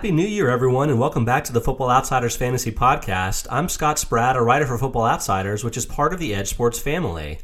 Happy 0.00 0.12
New 0.12 0.26
Year, 0.26 0.48
everyone, 0.48 0.88
and 0.88 0.98
welcome 0.98 1.26
back 1.26 1.44
to 1.44 1.52
the 1.52 1.60
Football 1.60 1.90
Outsiders 1.90 2.34
Fantasy 2.34 2.72
Podcast. 2.72 3.46
I'm 3.50 3.68
Scott 3.68 3.98
Spratt, 3.98 4.34
a 4.34 4.40
writer 4.40 4.64
for 4.64 4.78
Football 4.78 5.04
Outsiders, 5.04 5.62
which 5.62 5.76
is 5.76 5.84
part 5.84 6.14
of 6.14 6.18
the 6.18 6.32
EdjSports 6.32 6.80
family. 6.80 7.40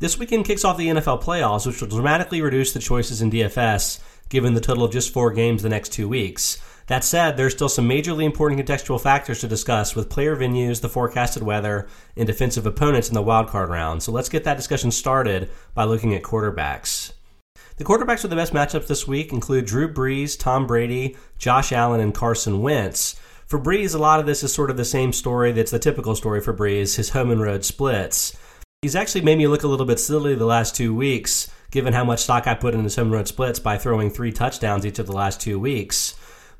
This 0.00 0.18
weekend 0.18 0.44
kicks 0.44 0.66
off 0.66 0.76
the 0.76 0.88
NFL 0.88 1.22
playoffs, 1.22 1.66
which 1.66 1.80
will 1.80 1.88
dramatically 1.88 2.42
reduce 2.42 2.74
the 2.74 2.78
choices 2.78 3.22
in 3.22 3.30
DFS, 3.30 4.00
given 4.28 4.52
the 4.52 4.60
total 4.60 4.84
of 4.84 4.92
just 4.92 5.14
four 5.14 5.30
games 5.30 5.62
the 5.62 5.70
next 5.70 5.94
two 5.94 6.06
weeks. 6.06 6.62
That 6.88 7.04
said, 7.04 7.38
there's 7.38 7.54
still 7.54 7.70
some 7.70 7.88
majorly 7.88 8.24
important 8.24 8.60
contextual 8.60 9.00
factors 9.00 9.40
to 9.40 9.48
discuss 9.48 9.96
with 9.96 10.10
player 10.10 10.36
venues, 10.36 10.82
the 10.82 10.90
forecasted 10.90 11.42
weather, 11.42 11.88
and 12.18 12.26
defensive 12.26 12.66
opponents 12.66 13.08
in 13.08 13.14
the 13.14 13.22
wildcard 13.22 13.70
round. 13.70 14.02
So 14.02 14.12
let's 14.12 14.28
get 14.28 14.44
that 14.44 14.58
discussion 14.58 14.90
started 14.90 15.48
by 15.72 15.84
looking 15.84 16.12
at 16.14 16.22
quarterbacks. 16.22 17.14
The 17.76 17.84
quarterbacks 17.84 18.22
with 18.22 18.30
the 18.30 18.36
best 18.36 18.52
matchups 18.52 18.86
this 18.86 19.08
week 19.08 19.32
include 19.32 19.66
Drew 19.66 19.92
Brees, 19.92 20.38
Tom 20.38 20.64
Brady, 20.64 21.16
Josh 21.38 21.72
Allen, 21.72 22.00
and 22.00 22.14
Carson 22.14 22.62
Wentz. 22.62 23.16
For 23.46 23.58
Brees, 23.58 23.96
a 23.96 23.98
lot 23.98 24.20
of 24.20 24.26
this 24.26 24.44
is 24.44 24.54
sort 24.54 24.70
of 24.70 24.76
the 24.76 24.84
same 24.84 25.12
story 25.12 25.50
that's 25.50 25.72
the 25.72 25.80
typical 25.80 26.14
story 26.14 26.40
for 26.40 26.54
Brees, 26.54 26.94
his 26.94 27.10
home 27.10 27.32
and 27.32 27.40
road 27.40 27.64
splits. 27.64 28.36
He's 28.82 28.94
actually 28.94 29.22
made 29.22 29.38
me 29.38 29.48
look 29.48 29.64
a 29.64 29.68
little 29.68 29.86
bit 29.86 29.98
silly 29.98 30.36
the 30.36 30.46
last 30.46 30.76
two 30.76 30.94
weeks, 30.94 31.50
given 31.72 31.94
how 31.94 32.04
much 32.04 32.20
stock 32.22 32.46
I 32.46 32.54
put 32.54 32.74
in 32.74 32.84
his 32.84 32.94
home 32.94 33.06
and 33.06 33.14
road 33.14 33.26
splits 33.26 33.58
by 33.58 33.76
throwing 33.76 34.08
three 34.08 34.30
touchdowns 34.30 34.86
each 34.86 35.00
of 35.00 35.08
the 35.08 35.12
last 35.12 35.40
two 35.40 35.58
weeks. 35.58 36.14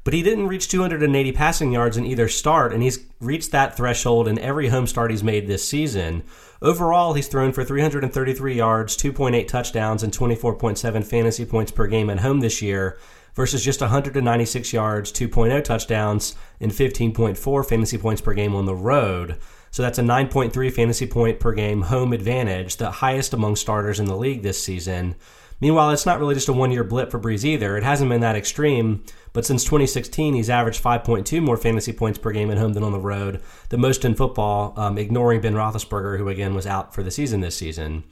But 0.04 0.12
he 0.12 0.22
didn't 0.22 0.48
reach 0.48 0.68
280 0.68 1.32
passing 1.32 1.72
yards 1.72 1.96
in 1.96 2.04
either 2.04 2.28
start, 2.28 2.74
and 2.74 2.82
he's 2.82 3.06
reached 3.20 3.50
that 3.52 3.74
threshold 3.74 4.28
in 4.28 4.38
every 4.38 4.68
home 4.68 4.86
start 4.86 5.10
he's 5.10 5.24
made 5.24 5.46
this 5.46 5.66
season. 5.66 6.22
Overall, 6.60 7.14
he's 7.14 7.26
thrown 7.26 7.52
for 7.52 7.64
333 7.64 8.54
yards, 8.54 8.96
2.8 8.98 9.48
touchdowns, 9.48 10.02
and 10.02 10.12
24.7 10.12 11.04
fantasy 11.04 11.46
points 11.46 11.72
per 11.72 11.86
game 11.86 12.10
at 12.10 12.20
home 12.20 12.40
this 12.40 12.60
year 12.60 12.98
versus 13.34 13.64
just 13.64 13.80
196 13.80 14.72
yards, 14.72 15.10
2.0 15.10 15.64
touchdowns, 15.64 16.36
and 16.60 16.70
15.4 16.70 17.66
fantasy 17.66 17.98
points 17.98 18.20
per 18.20 18.34
game 18.34 18.54
on 18.54 18.66
the 18.66 18.74
road. 18.74 19.38
So 19.70 19.82
that's 19.82 19.98
a 19.98 20.02
9.3 20.02 20.72
fantasy 20.72 21.06
point 21.06 21.40
per 21.40 21.52
game 21.52 21.82
home 21.82 22.12
advantage, 22.12 22.76
the 22.76 22.90
highest 22.90 23.32
among 23.32 23.56
starters 23.56 23.98
in 23.98 24.06
the 24.06 24.16
league 24.16 24.42
this 24.42 24.62
season. 24.62 25.16
Meanwhile, 25.64 25.92
it's 25.92 26.04
not 26.04 26.18
really 26.18 26.34
just 26.34 26.50
a 26.50 26.52
one 26.52 26.72
year 26.72 26.84
blip 26.84 27.10
for 27.10 27.18
Brees 27.18 27.42
either. 27.42 27.78
It 27.78 27.84
hasn't 27.84 28.10
been 28.10 28.20
that 28.20 28.36
extreme, 28.36 29.02
but 29.32 29.46
since 29.46 29.64
2016, 29.64 30.34
he's 30.34 30.50
averaged 30.50 30.84
5.2 30.84 31.42
more 31.42 31.56
fantasy 31.56 31.90
points 31.90 32.18
per 32.18 32.32
game 32.32 32.50
at 32.50 32.58
home 32.58 32.74
than 32.74 32.82
on 32.82 32.92
the 32.92 33.00
road, 33.00 33.40
the 33.70 33.78
most 33.78 34.04
in 34.04 34.14
football, 34.14 34.74
um, 34.76 34.98
ignoring 34.98 35.40
Ben 35.40 35.54
Roethlisberger, 35.54 36.18
who 36.18 36.28
again 36.28 36.54
was 36.54 36.66
out 36.66 36.94
for 36.94 37.02
the 37.02 37.10
season 37.10 37.40
this 37.40 37.56
season. 37.56 38.04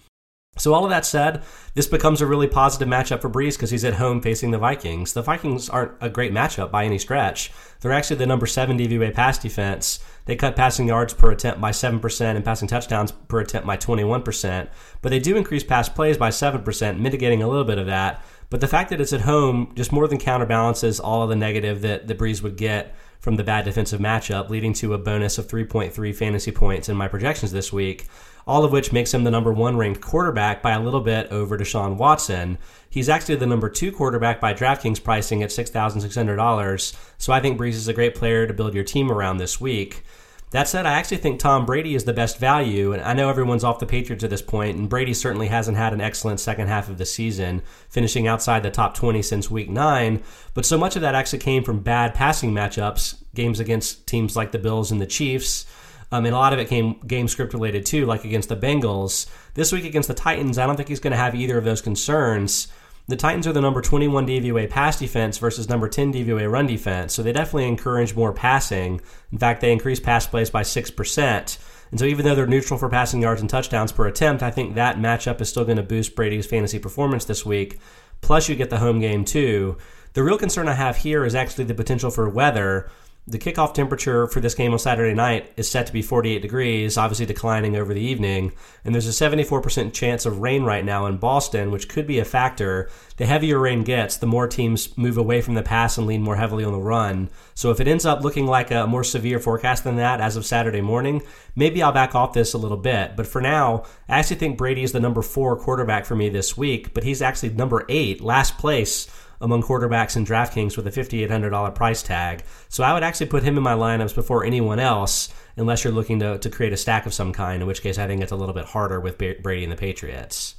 So, 0.58 0.74
all 0.74 0.84
of 0.84 0.90
that 0.90 1.06
said, 1.06 1.42
this 1.74 1.86
becomes 1.86 2.20
a 2.20 2.26
really 2.26 2.46
positive 2.46 2.86
matchup 2.86 3.22
for 3.22 3.30
Brees 3.30 3.54
because 3.54 3.70
he's 3.70 3.86
at 3.86 3.94
home 3.94 4.20
facing 4.20 4.50
the 4.50 4.58
Vikings. 4.58 5.14
The 5.14 5.22
Vikings 5.22 5.70
aren't 5.70 5.92
a 6.02 6.10
great 6.10 6.30
matchup 6.30 6.70
by 6.70 6.84
any 6.84 6.98
stretch. 6.98 7.50
They're 7.80 7.90
actually 7.90 8.16
the 8.16 8.26
number 8.26 8.44
seven 8.44 8.76
DVOA 8.76 9.14
pass 9.14 9.38
defense. 9.38 10.00
They 10.26 10.36
cut 10.36 10.54
passing 10.54 10.86
yards 10.86 11.14
per 11.14 11.30
attempt 11.30 11.62
by 11.62 11.70
7% 11.70 12.36
and 12.36 12.44
passing 12.44 12.68
touchdowns 12.68 13.12
per 13.12 13.40
attempt 13.40 13.66
by 13.66 13.78
21%, 13.78 14.68
but 15.00 15.08
they 15.08 15.18
do 15.18 15.36
increase 15.36 15.64
pass 15.64 15.88
plays 15.88 16.18
by 16.18 16.28
7%, 16.28 17.00
mitigating 17.00 17.42
a 17.42 17.48
little 17.48 17.64
bit 17.64 17.78
of 17.78 17.86
that. 17.86 18.22
But 18.50 18.60
the 18.60 18.68
fact 18.68 18.90
that 18.90 19.00
it's 19.00 19.14
at 19.14 19.22
home 19.22 19.72
just 19.74 19.90
more 19.90 20.06
than 20.06 20.18
counterbalances 20.18 21.00
all 21.00 21.22
of 21.22 21.30
the 21.30 21.36
negative 21.36 21.80
that 21.80 22.08
the 22.08 22.14
Brees 22.14 22.42
would 22.42 22.58
get 22.58 22.94
from 23.22 23.36
the 23.36 23.44
bad 23.44 23.64
defensive 23.64 24.00
matchup, 24.00 24.50
leading 24.50 24.74
to 24.74 24.92
a 24.92 24.98
bonus 24.98 25.38
of 25.38 25.48
3.3 25.48 26.14
fantasy 26.14 26.52
points 26.52 26.90
in 26.90 26.96
my 26.96 27.08
projections 27.08 27.52
this 27.52 27.72
week 27.72 28.06
all 28.46 28.64
of 28.64 28.72
which 28.72 28.92
makes 28.92 29.12
him 29.12 29.24
the 29.24 29.30
number 29.30 29.52
one 29.52 29.76
ranked 29.76 30.00
quarterback 30.00 30.62
by 30.62 30.72
a 30.72 30.80
little 30.80 31.00
bit 31.00 31.30
over 31.30 31.56
Deshaun 31.56 31.96
Watson. 31.96 32.58
He's 32.88 33.08
actually 33.08 33.36
the 33.36 33.46
number 33.46 33.68
two 33.68 33.92
quarterback 33.92 34.40
by 34.40 34.54
DraftKings 34.54 35.02
pricing 35.02 35.42
at 35.42 35.50
$6,600. 35.50 36.96
So 37.18 37.32
I 37.32 37.40
think 37.40 37.58
Brees 37.58 37.70
is 37.70 37.88
a 37.88 37.94
great 37.94 38.14
player 38.14 38.46
to 38.46 38.54
build 38.54 38.74
your 38.74 38.84
team 38.84 39.10
around 39.10 39.38
this 39.38 39.60
week. 39.60 40.04
That 40.50 40.68
said, 40.68 40.84
I 40.84 40.92
actually 40.92 41.16
think 41.16 41.40
Tom 41.40 41.64
Brady 41.64 41.94
is 41.94 42.04
the 42.04 42.12
best 42.12 42.38
value, 42.38 42.92
and 42.92 43.00
I 43.00 43.14
know 43.14 43.30
everyone's 43.30 43.64
off 43.64 43.78
the 43.78 43.86
Patriots 43.86 44.22
at 44.22 44.28
this 44.28 44.42
point, 44.42 44.76
and 44.76 44.86
Brady 44.86 45.14
certainly 45.14 45.46
hasn't 45.46 45.78
had 45.78 45.94
an 45.94 46.02
excellent 46.02 46.40
second 46.40 46.68
half 46.68 46.90
of 46.90 46.98
the 46.98 47.06
season, 47.06 47.62
finishing 47.88 48.26
outside 48.26 48.62
the 48.62 48.70
top 48.70 48.94
20 48.94 49.22
since 49.22 49.50
week 49.50 49.70
9, 49.70 50.22
but 50.52 50.66
so 50.66 50.76
much 50.76 50.94
of 50.94 51.00
that 51.00 51.14
actually 51.14 51.38
came 51.38 51.64
from 51.64 51.80
bad 51.80 52.12
passing 52.12 52.52
matchups, 52.52 53.21
games 53.34 53.60
against 53.60 54.06
teams 54.06 54.36
like 54.36 54.52
the 54.52 54.58
Bills 54.58 54.90
and 54.90 55.00
the 55.00 55.06
Chiefs, 55.06 55.66
um, 56.10 56.26
and 56.26 56.34
a 56.34 56.38
lot 56.38 56.52
of 56.52 56.58
it 56.58 56.68
came 56.68 57.00
game 57.06 57.28
script 57.28 57.54
related 57.54 57.86
too, 57.86 58.04
like 58.04 58.24
against 58.24 58.48
the 58.48 58.56
Bengals. 58.56 59.26
This 59.54 59.72
week 59.72 59.84
against 59.84 60.08
the 60.08 60.14
Titans, 60.14 60.58
I 60.58 60.66
don't 60.66 60.76
think 60.76 60.88
he's 60.88 61.00
going 61.00 61.12
to 61.12 61.16
have 61.16 61.34
either 61.34 61.56
of 61.56 61.64
those 61.64 61.80
concerns. 61.80 62.68
The 63.08 63.16
Titans 63.16 63.46
are 63.46 63.52
the 63.52 63.60
number 63.60 63.82
21 63.82 64.26
DVOA 64.26 64.70
pass 64.70 64.98
defense 64.98 65.38
versus 65.38 65.68
number 65.68 65.88
10 65.88 66.12
DVOA 66.12 66.50
run 66.50 66.66
defense, 66.66 67.14
so 67.14 67.22
they 67.22 67.32
definitely 67.32 67.66
encourage 67.66 68.14
more 68.14 68.32
passing. 68.32 69.00
In 69.32 69.38
fact, 69.38 69.60
they 69.60 69.72
increase 69.72 69.98
pass 69.98 70.26
plays 70.26 70.50
by 70.50 70.62
6%. 70.62 71.58
And 71.90 72.00
so 72.00 72.06
even 72.06 72.24
though 72.24 72.34
they're 72.34 72.46
neutral 72.46 72.78
for 72.78 72.88
passing 72.88 73.20
yards 73.20 73.40
and 73.40 73.50
touchdowns 73.50 73.92
per 73.92 74.06
attempt, 74.06 74.42
I 74.42 74.50
think 74.50 74.74
that 74.74 74.96
matchup 74.96 75.40
is 75.40 75.48
still 75.48 75.64
going 75.64 75.76
to 75.76 75.82
boost 75.82 76.14
Brady's 76.14 76.46
fantasy 76.46 76.78
performance 76.78 77.24
this 77.24 77.44
week. 77.44 77.78
Plus, 78.22 78.48
you 78.48 78.54
get 78.54 78.70
the 78.70 78.78
home 78.78 79.00
game 79.00 79.24
too. 79.24 79.76
The 80.14 80.22
real 80.22 80.38
concern 80.38 80.68
I 80.68 80.74
have 80.74 80.98
here 80.98 81.24
is 81.24 81.34
actually 81.34 81.64
the 81.64 81.74
potential 81.74 82.10
for 82.10 82.28
weather. 82.28 82.90
The 83.24 83.38
kickoff 83.38 83.72
temperature 83.72 84.26
for 84.26 84.40
this 84.40 84.56
game 84.56 84.72
on 84.72 84.80
Saturday 84.80 85.14
night 85.14 85.52
is 85.56 85.70
set 85.70 85.86
to 85.86 85.92
be 85.92 86.02
48 86.02 86.42
degrees, 86.42 86.98
obviously 86.98 87.24
declining 87.24 87.76
over 87.76 87.94
the 87.94 88.00
evening. 88.00 88.50
And 88.84 88.92
there's 88.92 89.06
a 89.06 89.30
74% 89.30 89.92
chance 89.92 90.26
of 90.26 90.40
rain 90.40 90.64
right 90.64 90.84
now 90.84 91.06
in 91.06 91.18
Boston, 91.18 91.70
which 91.70 91.88
could 91.88 92.04
be 92.04 92.18
a 92.18 92.24
factor. 92.24 92.90
The 93.18 93.26
heavier 93.26 93.60
rain 93.60 93.84
gets, 93.84 94.16
the 94.16 94.26
more 94.26 94.48
teams 94.48 94.98
move 94.98 95.18
away 95.18 95.40
from 95.40 95.54
the 95.54 95.62
pass 95.62 95.96
and 95.98 96.06
lean 96.08 96.20
more 96.20 96.34
heavily 96.34 96.64
on 96.64 96.72
the 96.72 96.80
run. 96.80 97.30
So 97.54 97.70
if 97.70 97.78
it 97.78 97.86
ends 97.86 98.04
up 98.04 98.24
looking 98.24 98.46
like 98.48 98.72
a 98.72 98.88
more 98.88 99.04
severe 99.04 99.38
forecast 99.38 99.84
than 99.84 99.96
that 99.96 100.20
as 100.20 100.36
of 100.36 100.44
Saturday 100.44 100.80
morning, 100.80 101.22
maybe 101.54 101.80
I'll 101.80 101.92
back 101.92 102.16
off 102.16 102.32
this 102.32 102.54
a 102.54 102.58
little 102.58 102.76
bit. 102.76 103.14
But 103.14 103.28
for 103.28 103.40
now, 103.40 103.84
I 104.08 104.18
actually 104.18 104.36
think 104.36 104.58
Brady 104.58 104.82
is 104.82 104.90
the 104.90 104.98
number 104.98 105.22
four 105.22 105.54
quarterback 105.54 106.06
for 106.06 106.16
me 106.16 106.28
this 106.28 106.56
week, 106.56 106.92
but 106.92 107.04
he's 107.04 107.22
actually 107.22 107.50
number 107.50 107.86
eight, 107.88 108.20
last 108.20 108.58
place 108.58 109.06
among 109.42 109.62
quarterbacks 109.62 110.16
in 110.16 110.24
DraftKings 110.24 110.76
with 110.76 110.86
a 110.86 110.90
$5,800 110.90 111.74
price 111.74 112.02
tag. 112.02 112.44
So 112.68 112.84
I 112.84 112.94
would 112.94 113.02
actually 113.02 113.26
put 113.26 113.42
him 113.42 113.56
in 113.56 113.62
my 113.62 113.74
lineups 113.74 114.14
before 114.14 114.44
anyone 114.44 114.78
else, 114.78 115.28
unless 115.56 115.84
you're 115.84 115.92
looking 115.92 116.20
to, 116.20 116.38
to 116.38 116.48
create 116.48 116.72
a 116.72 116.76
stack 116.76 117.04
of 117.04 117.12
some 117.12 117.32
kind, 117.32 117.60
in 117.60 117.68
which 117.68 117.82
case 117.82 117.98
I 117.98 118.06
think 118.06 118.22
it's 118.22 118.32
a 118.32 118.36
little 118.36 118.54
bit 118.54 118.64
harder 118.66 119.00
with 119.00 119.18
Brady 119.18 119.64
and 119.64 119.72
the 119.72 119.76
Patriots. 119.76 120.54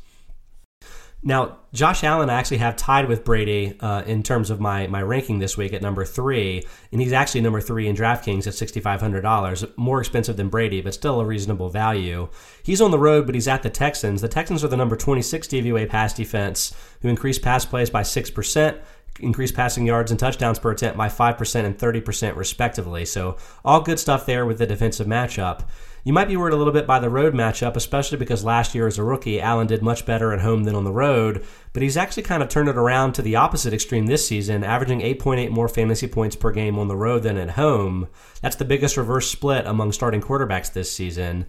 Now, 1.26 1.60
Josh 1.72 2.04
Allen, 2.04 2.30
I 2.30 2.34
actually 2.34 2.58
have 2.58 2.76
tied 2.76 3.08
with 3.08 3.24
Brady 3.24 3.78
uh, 3.80 4.04
in 4.04 4.24
terms 4.24 4.50
of 4.50 4.60
my, 4.60 4.88
my 4.88 5.02
ranking 5.02 5.40
this 5.40 5.56
week 5.56 5.72
at 5.72 5.82
number 5.82 6.04
three, 6.04 6.68
and 6.92 7.00
he's 7.00 7.14
actually 7.14 7.40
number 7.40 7.62
three 7.62 7.88
in 7.88 7.96
DraftKings 7.96 8.46
at 8.46 8.54
$6,500. 8.54 9.78
More 9.78 10.02
expensive 10.02 10.36
than 10.36 10.50
Brady, 10.50 10.82
but 10.82 10.94
still 10.94 11.22
a 11.22 11.26
reasonable 11.26 11.70
value. 11.70 12.28
He's 12.62 12.82
on 12.82 12.92
the 12.92 13.00
road, 13.00 13.26
but 13.26 13.36
he's 13.36 13.48
at 13.48 13.64
the 13.64 13.70
Texans. 13.70 14.20
The 14.22 14.28
Texans 14.28 14.66
are 14.66 14.68
the 14.68 14.76
number 14.76 14.98
26 14.98 15.48
DVOA 15.48 15.88
pass 15.88 16.14
defense, 16.14 16.76
who 17.02 17.08
increased 17.08 17.42
pass 17.42 17.66
plays 17.66 17.90
by 17.90 18.02
6%, 18.02 18.78
increased 19.22 19.56
passing 19.56 19.86
yards 19.86 20.12
and 20.12 20.20
touchdowns 20.20 20.60
per 20.60 20.72
attempt 20.72 20.98
by 20.98 21.08
5% 21.08 21.66
and 21.66 21.78
30% 21.78 22.36
respectively. 22.36 23.06
So, 23.06 23.38
all 23.64 23.80
good 23.80 24.00
stuff 24.00 24.26
there 24.26 24.46
with 24.46 24.58
the 24.58 24.68
defensive 24.68 25.08
matchup. 25.08 25.62
You 26.06 26.12
might 26.12 26.28
be 26.28 26.36
worried 26.36 26.54
a 26.54 26.58
little 26.58 26.74
bit 26.74 26.86
by 26.86 27.00
the 27.00 27.10
road 27.10 27.34
matchup, 27.34 27.78
especially 27.78 28.18
because 28.18 28.44
last 28.44 28.76
year 28.76 28.88
as 28.88 28.98
a 28.98 29.04
rookie, 29.04 29.40
Allen 29.40 29.68
did 29.68 29.82
much 29.82 30.06
better 30.06 30.34
at 30.34 30.42
home 30.42 30.66
than 30.66 30.76
on 30.76 30.84
the 30.84 30.92
road, 30.92 31.46
but 31.72 31.82
he's 31.82 31.96
actually 31.96 32.24
kind 32.24 32.44
of 32.44 32.50
turned 32.50 32.68
it 32.68 32.76
around 32.76 33.14
to 33.14 33.22
the 33.22 33.38
opposite 33.38 33.74
extreme 33.74 34.08
this 34.08 34.28
season, 34.28 34.66
averaging 34.66 35.00
8.8 35.00 35.50
more 35.52 35.70
fantasy 35.70 36.08
points 36.08 36.36
per 36.36 36.52
game 36.52 36.78
on 36.78 36.90
the 36.90 36.98
road 36.98 37.24
than 37.24 37.38
at 37.38 37.52
home. 37.52 38.10
That's 38.42 38.58
the 38.58 38.66
biggest 38.66 38.98
reverse 38.98 39.30
split 39.30 39.66
among 39.66 39.94
starting 39.94 40.20
quarterbacks 40.20 40.74
this 40.74 40.92
season. 40.92 41.46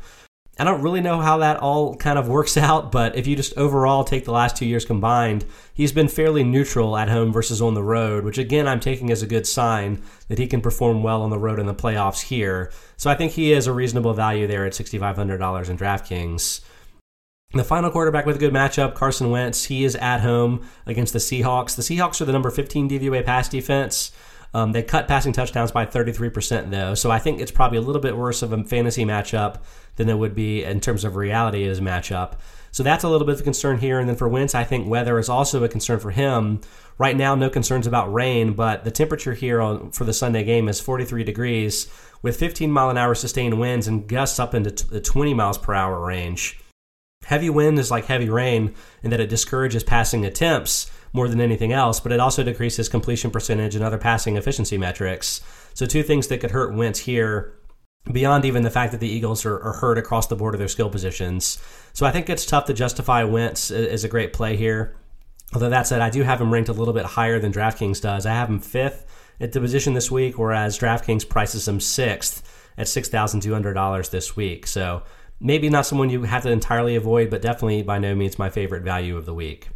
I 0.58 0.64
don't 0.64 0.82
really 0.82 1.00
know 1.00 1.20
how 1.20 1.38
that 1.38 1.56
all 1.58 1.96
kind 1.96 2.18
of 2.18 2.28
works 2.28 2.56
out, 2.56 2.92
but 2.92 3.16
if 3.16 3.26
you 3.26 3.36
just 3.36 3.56
overall 3.56 4.04
take 4.04 4.24
the 4.24 4.32
last 4.32 4.56
two 4.56 4.66
years 4.66 4.84
combined, 4.84 5.44
he's 5.72 5.92
been 5.92 6.08
fairly 6.08 6.44
neutral 6.44 6.96
at 6.96 7.08
home 7.08 7.32
versus 7.32 7.60
on 7.60 7.74
the 7.74 7.82
road, 7.82 8.24
which 8.24 8.38
again 8.38 8.68
I'm 8.68 8.80
taking 8.80 9.10
as 9.10 9.22
a 9.22 9.26
good 9.26 9.46
sign 9.46 10.02
that 10.28 10.38
he 10.38 10.46
can 10.46 10.60
perform 10.60 11.02
well 11.02 11.22
on 11.22 11.30
the 11.30 11.38
road 11.38 11.58
in 11.58 11.66
the 11.66 11.74
playoffs 11.74 12.22
here. 12.22 12.72
So 12.96 13.10
I 13.10 13.14
think 13.14 13.32
he 13.32 13.52
is 13.52 13.66
a 13.66 13.72
reasonable 13.72 14.14
value 14.14 14.46
there 14.46 14.64
at 14.64 14.72
$6,500 14.72 15.70
in 15.70 15.78
DraftKings. 15.78 16.60
The 17.52 17.62
final 17.62 17.90
quarterback 17.90 18.26
with 18.26 18.34
a 18.34 18.40
good 18.40 18.52
matchup, 18.52 18.96
Carson 18.96 19.30
Wentz, 19.30 19.64
he 19.66 19.84
is 19.84 19.94
at 19.96 20.22
home 20.22 20.66
against 20.86 21.12
the 21.12 21.20
Seahawks. 21.20 21.76
The 21.76 21.82
Seahawks 21.82 22.20
are 22.20 22.24
the 22.24 22.32
number 22.32 22.50
15 22.50 22.90
DVOA 22.90 23.24
pass 23.24 23.48
defense. 23.48 24.10
Um, 24.54 24.70
they 24.70 24.84
cut 24.84 25.08
passing 25.08 25.32
touchdowns 25.32 25.72
by 25.72 25.84
33%, 25.84 26.70
though. 26.70 26.94
So 26.94 27.10
I 27.10 27.18
think 27.18 27.40
it's 27.40 27.50
probably 27.50 27.78
a 27.78 27.80
little 27.80 28.00
bit 28.00 28.16
worse 28.16 28.40
of 28.40 28.52
a 28.52 28.62
fantasy 28.62 29.04
matchup 29.04 29.60
than 29.96 30.08
it 30.08 30.14
would 30.14 30.34
be 30.34 30.62
in 30.62 30.80
terms 30.80 31.04
of 31.04 31.16
reality 31.16 31.66
as 31.66 31.80
a 31.80 31.82
matchup. 31.82 32.34
So 32.70 32.84
that's 32.84 33.02
a 33.04 33.08
little 33.08 33.26
bit 33.26 33.34
of 33.34 33.40
a 33.40 33.44
concern 33.44 33.78
here. 33.78 33.98
And 33.98 34.08
then 34.08 34.16
for 34.16 34.28
Wentz, 34.28 34.54
I 34.54 34.62
think 34.62 34.88
weather 34.88 35.18
is 35.18 35.28
also 35.28 35.62
a 35.64 35.68
concern 35.68 35.98
for 35.98 36.12
him. 36.12 36.60
Right 36.98 37.16
now, 37.16 37.34
no 37.34 37.50
concerns 37.50 37.88
about 37.88 38.12
rain, 38.12 38.52
but 38.52 38.84
the 38.84 38.92
temperature 38.92 39.34
here 39.34 39.60
on, 39.60 39.90
for 39.90 40.04
the 40.04 40.12
Sunday 40.12 40.44
game 40.44 40.68
is 40.68 40.80
43 40.80 41.24
degrees 41.24 41.88
with 42.22 42.38
15 42.38 42.70
mile 42.70 42.90
an 42.90 42.96
hour 42.96 43.14
sustained 43.14 43.58
winds 43.58 43.88
and 43.88 44.08
gusts 44.08 44.38
up 44.38 44.54
into 44.54 44.70
the 44.86 45.00
20 45.00 45.34
miles 45.34 45.58
per 45.58 45.74
hour 45.74 46.00
range. 46.00 46.58
Heavy 47.26 47.50
wind 47.50 47.78
is 47.78 47.90
like 47.90 48.06
heavy 48.06 48.28
rain 48.28 48.74
in 49.02 49.10
that 49.10 49.20
it 49.20 49.28
discourages 49.28 49.82
passing 49.82 50.24
attempts 50.24 50.90
more 51.12 51.28
than 51.28 51.40
anything 51.40 51.72
else, 51.72 52.00
but 52.00 52.12
it 52.12 52.20
also 52.20 52.42
decreases 52.42 52.88
completion 52.88 53.30
percentage 53.30 53.74
and 53.74 53.84
other 53.84 53.98
passing 53.98 54.36
efficiency 54.36 54.76
metrics. 54.76 55.40
So, 55.74 55.86
two 55.86 56.02
things 56.02 56.28
that 56.28 56.40
could 56.40 56.50
hurt 56.50 56.74
Wentz 56.74 57.00
here 57.00 57.54
beyond 58.10 58.44
even 58.44 58.62
the 58.62 58.70
fact 58.70 58.92
that 58.92 59.00
the 59.00 59.08
Eagles 59.08 59.46
are, 59.46 59.58
are, 59.60 59.72
hurt 59.74 59.98
across 59.98 60.26
the 60.26 60.36
board 60.36 60.54
of 60.54 60.58
their 60.58 60.68
skill 60.68 60.90
positions. 60.90 61.62
So 61.92 62.04
I 62.04 62.10
think 62.10 62.28
it's 62.28 62.44
tough 62.44 62.66
to 62.66 62.74
justify 62.74 63.24
Wentz 63.24 63.70
as 63.70 64.04
a 64.04 64.08
great 64.08 64.32
play 64.32 64.56
here. 64.56 64.96
Although 65.54 65.70
that 65.70 65.86
said, 65.86 66.00
I 66.00 66.10
do 66.10 66.22
have 66.22 66.40
him 66.40 66.52
ranked 66.52 66.68
a 66.68 66.74
little 66.74 66.94
bit 66.94 67.06
higher 67.06 67.38
than 67.38 67.52
DraftKings 67.52 68.00
does. 68.00 68.26
I 68.26 68.32
have 68.32 68.48
him 68.48 68.60
fifth 68.60 69.06
at 69.40 69.52
the 69.52 69.60
position 69.60 69.94
this 69.94 70.10
week, 70.10 70.38
whereas 70.38 70.78
DraftKings 70.78 71.28
prices 71.28 71.66
him 71.66 71.80
sixth 71.80 72.42
at 72.76 72.86
$6,200 72.86 74.10
this 74.10 74.36
week. 74.36 74.66
So 74.66 75.02
maybe 75.40 75.68
not 75.68 75.86
someone 75.86 76.10
you 76.10 76.22
have 76.22 76.42
to 76.42 76.50
entirely 76.50 76.96
avoid, 76.96 77.30
but 77.30 77.42
definitely 77.42 77.82
by 77.82 77.98
no 77.98 78.14
means 78.14 78.38
my 78.38 78.50
favorite 78.50 78.82
value 78.82 79.16
of 79.16 79.26
the 79.26 79.34
week. 79.34 79.68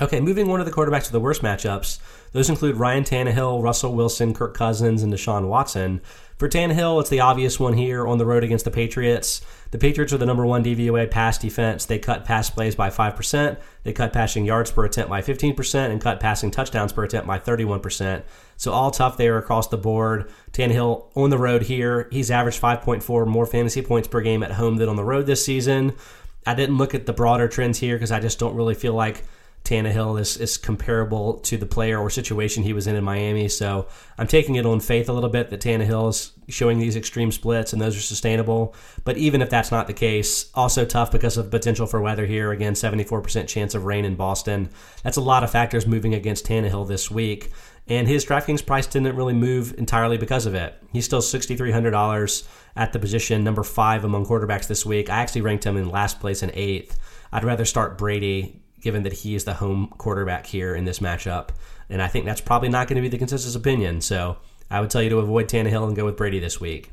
Okay, 0.00 0.20
moving 0.20 0.50
on 0.50 0.58
to 0.58 0.64
the 0.64 0.72
quarterbacks 0.72 1.06
of 1.06 1.12
the 1.12 1.20
worst 1.20 1.42
matchups. 1.42 2.00
Those 2.32 2.50
include 2.50 2.76
Ryan 2.76 3.04
Tannehill, 3.04 3.62
Russell 3.62 3.94
Wilson, 3.94 4.34
Kirk 4.34 4.52
Cousins, 4.52 5.02
and 5.02 5.12
Deshaun 5.12 5.46
Watson. 5.46 6.00
For 6.38 6.48
Tannehill, 6.48 7.00
it's 7.00 7.10
the 7.10 7.20
obvious 7.20 7.60
one 7.60 7.74
here 7.74 8.04
on 8.08 8.18
the 8.18 8.26
road 8.26 8.42
against 8.42 8.64
the 8.64 8.70
Patriots. 8.72 9.42
The 9.70 9.78
Patriots 9.78 10.12
are 10.12 10.18
the 10.18 10.26
number 10.26 10.44
one 10.44 10.64
DVOA 10.64 11.08
pass 11.08 11.38
defense. 11.38 11.84
They 11.84 12.00
cut 12.00 12.24
pass 12.24 12.50
plays 12.50 12.74
by 12.74 12.90
5%. 12.90 13.58
They 13.84 13.92
cut 13.92 14.12
passing 14.12 14.44
yards 14.44 14.72
per 14.72 14.86
attempt 14.86 15.08
by 15.08 15.22
15% 15.22 15.90
and 15.90 16.00
cut 16.00 16.18
passing 16.18 16.50
touchdowns 16.50 16.92
per 16.92 17.04
attempt 17.04 17.28
by 17.28 17.38
31%. 17.38 18.24
So 18.62 18.70
all 18.70 18.92
tough 18.92 19.16
there 19.16 19.38
across 19.38 19.66
the 19.66 19.76
board. 19.76 20.30
Tannehill 20.52 21.08
on 21.16 21.30
the 21.30 21.36
road 21.36 21.62
here. 21.62 22.06
He's 22.12 22.30
averaged 22.30 22.62
5.4 22.62 23.26
more 23.26 23.44
fantasy 23.44 23.82
points 23.82 24.06
per 24.06 24.20
game 24.20 24.44
at 24.44 24.52
home 24.52 24.76
than 24.76 24.88
on 24.88 24.94
the 24.94 25.02
road 25.02 25.26
this 25.26 25.44
season. 25.44 25.94
I 26.46 26.54
didn't 26.54 26.78
look 26.78 26.94
at 26.94 27.06
the 27.06 27.12
broader 27.12 27.48
trends 27.48 27.80
here 27.80 27.96
because 27.96 28.12
I 28.12 28.20
just 28.20 28.38
don't 28.38 28.54
really 28.54 28.76
feel 28.76 28.94
like 28.94 29.24
Tannehill 29.64 30.20
is, 30.20 30.36
is 30.36 30.58
comparable 30.58 31.34
to 31.40 31.56
the 31.56 31.66
player 31.66 31.98
or 31.98 32.08
situation 32.08 32.62
he 32.62 32.72
was 32.72 32.86
in 32.86 32.94
in 32.94 33.02
Miami. 33.02 33.48
So 33.48 33.88
I'm 34.16 34.28
taking 34.28 34.54
it 34.54 34.64
on 34.66 34.78
faith 34.78 35.08
a 35.08 35.12
little 35.12 35.28
bit 35.28 35.50
that 35.50 35.60
Tannehill 35.60 36.10
is 36.10 36.32
showing 36.48 36.78
these 36.78 36.94
extreme 36.94 37.32
splits 37.32 37.72
and 37.72 37.82
those 37.82 37.96
are 37.96 38.00
sustainable. 38.00 38.76
But 39.02 39.16
even 39.16 39.42
if 39.42 39.50
that's 39.50 39.72
not 39.72 39.88
the 39.88 39.92
case, 39.92 40.50
also 40.54 40.84
tough 40.84 41.10
because 41.10 41.36
of 41.36 41.50
potential 41.50 41.86
for 41.86 42.00
weather 42.00 42.26
here. 42.26 42.52
Again, 42.52 42.74
74% 42.74 43.48
chance 43.48 43.74
of 43.74 43.84
rain 43.84 44.04
in 44.04 44.14
Boston. 44.14 44.70
That's 45.02 45.16
a 45.16 45.20
lot 45.20 45.42
of 45.42 45.50
factors 45.50 45.84
moving 45.84 46.14
against 46.14 46.46
Tannehill 46.46 46.86
this 46.86 47.10
week. 47.10 47.50
And 47.88 48.06
his 48.06 48.24
DraftKings 48.24 48.64
price 48.64 48.86
didn't 48.86 49.16
really 49.16 49.34
move 49.34 49.74
entirely 49.76 50.16
because 50.16 50.46
of 50.46 50.54
it. 50.54 50.74
He's 50.92 51.04
still 51.04 51.20
$6,300 51.20 52.48
at 52.76 52.92
the 52.92 52.98
position, 52.98 53.44
number 53.44 53.62
five 53.62 54.04
among 54.04 54.26
quarterbacks 54.26 54.68
this 54.68 54.86
week. 54.86 55.10
I 55.10 55.16
actually 55.16 55.40
ranked 55.40 55.64
him 55.64 55.76
in 55.76 55.90
last 55.90 56.20
place 56.20 56.42
and 56.42 56.52
eighth. 56.54 56.98
I'd 57.32 57.44
rather 57.44 57.64
start 57.64 57.98
Brady 57.98 58.62
given 58.80 59.02
that 59.04 59.12
he 59.12 59.34
is 59.34 59.44
the 59.44 59.54
home 59.54 59.92
quarterback 59.98 60.46
here 60.46 60.74
in 60.74 60.84
this 60.84 60.98
matchup. 60.98 61.50
And 61.88 62.02
I 62.02 62.08
think 62.08 62.24
that's 62.24 62.40
probably 62.40 62.68
not 62.68 62.88
going 62.88 62.96
to 62.96 63.02
be 63.02 63.08
the 63.08 63.18
consensus 63.18 63.54
opinion. 63.54 64.00
So 64.00 64.38
I 64.70 64.80
would 64.80 64.90
tell 64.90 65.02
you 65.02 65.10
to 65.10 65.18
avoid 65.18 65.48
Tannehill 65.48 65.86
and 65.86 65.96
go 65.96 66.04
with 66.04 66.16
Brady 66.16 66.40
this 66.40 66.60
week. 66.60 66.90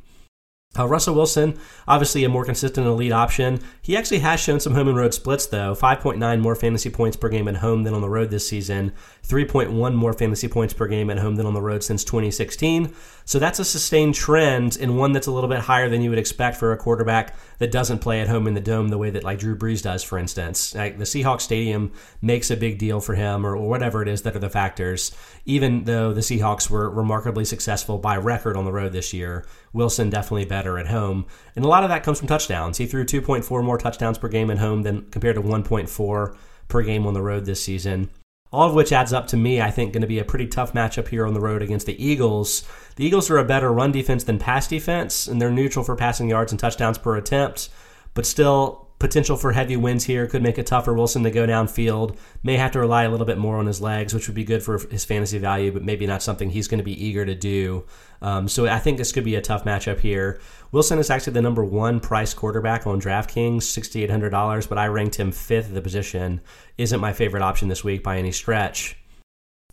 Uh, 0.77 0.87
Russell 0.87 1.15
Wilson, 1.15 1.59
obviously 1.87 2.23
a 2.23 2.29
more 2.29 2.45
consistent 2.45 2.85
elite 2.85 3.11
option. 3.11 3.59
He 3.81 3.97
actually 3.97 4.19
has 4.19 4.39
shown 4.39 4.59
some 4.59 4.75
home 4.75 4.87
and 4.87 4.95
road 4.95 5.15
splits, 5.15 5.47
though 5.47 5.73
5.9 5.73 6.39
more 6.39 6.55
fantasy 6.55 6.91
points 6.91 7.17
per 7.17 7.27
game 7.27 7.47
at 7.47 7.55
home 7.55 7.81
than 7.81 7.95
on 7.95 8.01
the 8.01 8.09
road 8.09 8.29
this 8.29 8.47
season, 8.47 8.93
3.1 9.27 9.95
more 9.95 10.13
fantasy 10.13 10.47
points 10.47 10.75
per 10.75 10.85
game 10.85 11.09
at 11.09 11.17
home 11.17 11.37
than 11.37 11.47
on 11.47 11.55
the 11.55 11.61
road 11.61 11.83
since 11.83 12.03
2016. 12.03 12.93
So 13.25 13.39
that's 13.39 13.57
a 13.57 13.65
sustained 13.65 14.13
trend 14.13 14.77
and 14.79 14.95
one 14.95 15.11
that's 15.11 15.25
a 15.25 15.31
little 15.31 15.49
bit 15.49 15.59
higher 15.59 15.89
than 15.89 16.03
you 16.03 16.11
would 16.11 16.19
expect 16.19 16.57
for 16.57 16.71
a 16.71 16.77
quarterback 16.77 17.35
that 17.57 17.71
doesn't 17.71 17.99
play 17.99 18.21
at 18.21 18.27
home 18.27 18.47
in 18.47 18.53
the 18.53 18.61
dome 18.61 18.89
the 18.89 18.97
way 18.97 19.09
that 19.09 19.23
like 19.23 19.39
Drew 19.39 19.55
Brees 19.55 19.81
does, 19.81 20.03
for 20.03 20.19
instance. 20.19 20.75
Like 20.75 20.99
the 20.99 21.03
Seahawks 21.03 21.41
Stadium 21.41 21.91
makes 22.21 22.51
a 22.51 22.57
big 22.57 22.77
deal 22.77 22.99
for 22.99 23.15
him, 23.15 23.43
or, 23.43 23.55
or 23.55 23.67
whatever 23.67 24.03
it 24.03 24.07
is 24.07 24.21
that 24.21 24.35
are 24.35 24.39
the 24.39 24.49
factors. 24.49 25.15
Even 25.45 25.85
though 25.85 26.13
the 26.13 26.21
Seahawks 26.21 26.69
were 26.69 26.89
remarkably 26.91 27.45
successful 27.45 27.97
by 27.97 28.17
record 28.17 28.55
on 28.55 28.65
the 28.65 28.71
road 28.71 28.93
this 28.93 29.13
year, 29.13 29.45
Wilson 29.73 30.09
definitely 30.09 30.45
better 30.45 30.77
at 30.77 30.87
home. 30.87 31.25
And 31.55 31.63
a 31.63 31.67
lot 31.67 31.83
of 31.83 31.89
that 31.89 32.03
comes 32.03 32.19
from 32.19 32.27
touchdowns. 32.27 32.77
He 32.77 32.85
threw 32.85 33.05
2.4 33.05 33.63
more 33.63 33.77
touchdowns 33.77 34.17
per 34.17 34.27
game 34.27 34.49
at 34.49 34.57
home 34.57 34.83
than 34.83 35.09
compared 35.11 35.35
to 35.35 35.41
1.4 35.41 36.35
per 36.67 36.81
game 36.81 37.05
on 37.05 37.13
the 37.13 37.21
road 37.21 37.45
this 37.45 37.63
season. 37.63 38.09
All 38.51 38.67
of 38.67 38.73
which 38.73 38.91
adds 38.91 39.13
up 39.13 39.27
to 39.27 39.37
me, 39.37 39.61
I 39.61 39.69
think, 39.69 39.93
going 39.93 40.01
to 40.01 40.07
be 40.07 40.17
a 40.17 40.25
pretty 40.25 40.47
tough 40.47 40.73
matchup 40.73 41.07
here 41.09 41.25
on 41.25 41.35
the 41.35 41.39
road 41.39 41.61
against 41.61 41.85
the 41.85 42.03
Eagles. 42.03 42.67
The 42.95 43.05
Eagles 43.05 43.29
are 43.29 43.37
a 43.37 43.45
better 43.45 43.71
run 43.71 43.91
defense 43.91 44.23
than 44.23 44.39
pass 44.39 44.67
defense, 44.67 45.27
and 45.27 45.39
they're 45.39 45.51
neutral 45.51 45.85
for 45.85 45.95
passing 45.95 46.29
yards 46.29 46.51
and 46.51 46.59
touchdowns 46.59 46.97
per 46.97 47.15
attempt, 47.15 47.69
but 48.15 48.25
still 48.25 48.88
potential 48.99 49.37
for 49.37 49.53
heavy 49.53 49.77
winds 49.77 50.03
here 50.03 50.27
could 50.27 50.43
make 50.43 50.57
it 50.57 50.67
tough 50.67 50.85
for 50.85 50.93
Wilson 50.93 51.23
to 51.23 51.31
go 51.31 51.47
downfield. 51.47 52.17
May 52.43 52.57
have 52.57 52.71
to 52.71 52.79
rely 52.79 53.03
a 53.03 53.09
little 53.09 53.25
bit 53.25 53.37
more 53.37 53.57
on 53.57 53.65
his 53.65 53.81
legs, 53.81 54.13
which 54.13 54.27
would 54.27 54.35
be 54.35 54.43
good 54.43 54.61
for 54.61 54.77
his 54.89 55.05
fantasy 55.05 55.37
value, 55.37 55.71
but 55.71 55.83
maybe 55.83 56.05
not 56.05 56.21
something 56.21 56.49
he's 56.49 56.67
going 56.67 56.79
to 56.79 56.83
be 56.83 57.05
eager 57.05 57.25
to 57.25 57.33
do. 57.33 57.85
Um, 58.21 58.49
so 58.49 58.67
I 58.67 58.79
think 58.79 58.97
this 58.97 59.13
could 59.13 59.23
be 59.23 59.35
a 59.35 59.41
tough 59.41 59.63
matchup 59.63 60.01
here. 60.01 60.41
Wilson 60.73 60.99
is 60.99 61.09
actually 61.09 61.33
the 61.33 61.41
number 61.41 61.63
one 61.63 62.01
price 62.01 62.33
quarterback 62.33 62.85
on 62.85 62.99
DraftKings, 62.99 63.59
$6,800, 63.59 64.67
but 64.67 64.77
I 64.77 64.87
ranked 64.87 65.15
him 65.15 65.31
fifth 65.31 65.69
at 65.69 65.73
the 65.73 65.81
position. 65.81 66.41
Isn't 66.77 66.99
my 66.99 67.13
favorite 67.13 67.43
option 67.43 67.69
this 67.69 67.83
week 67.83 68.03
by 68.03 68.17
any 68.17 68.33
stretch. 68.33 68.97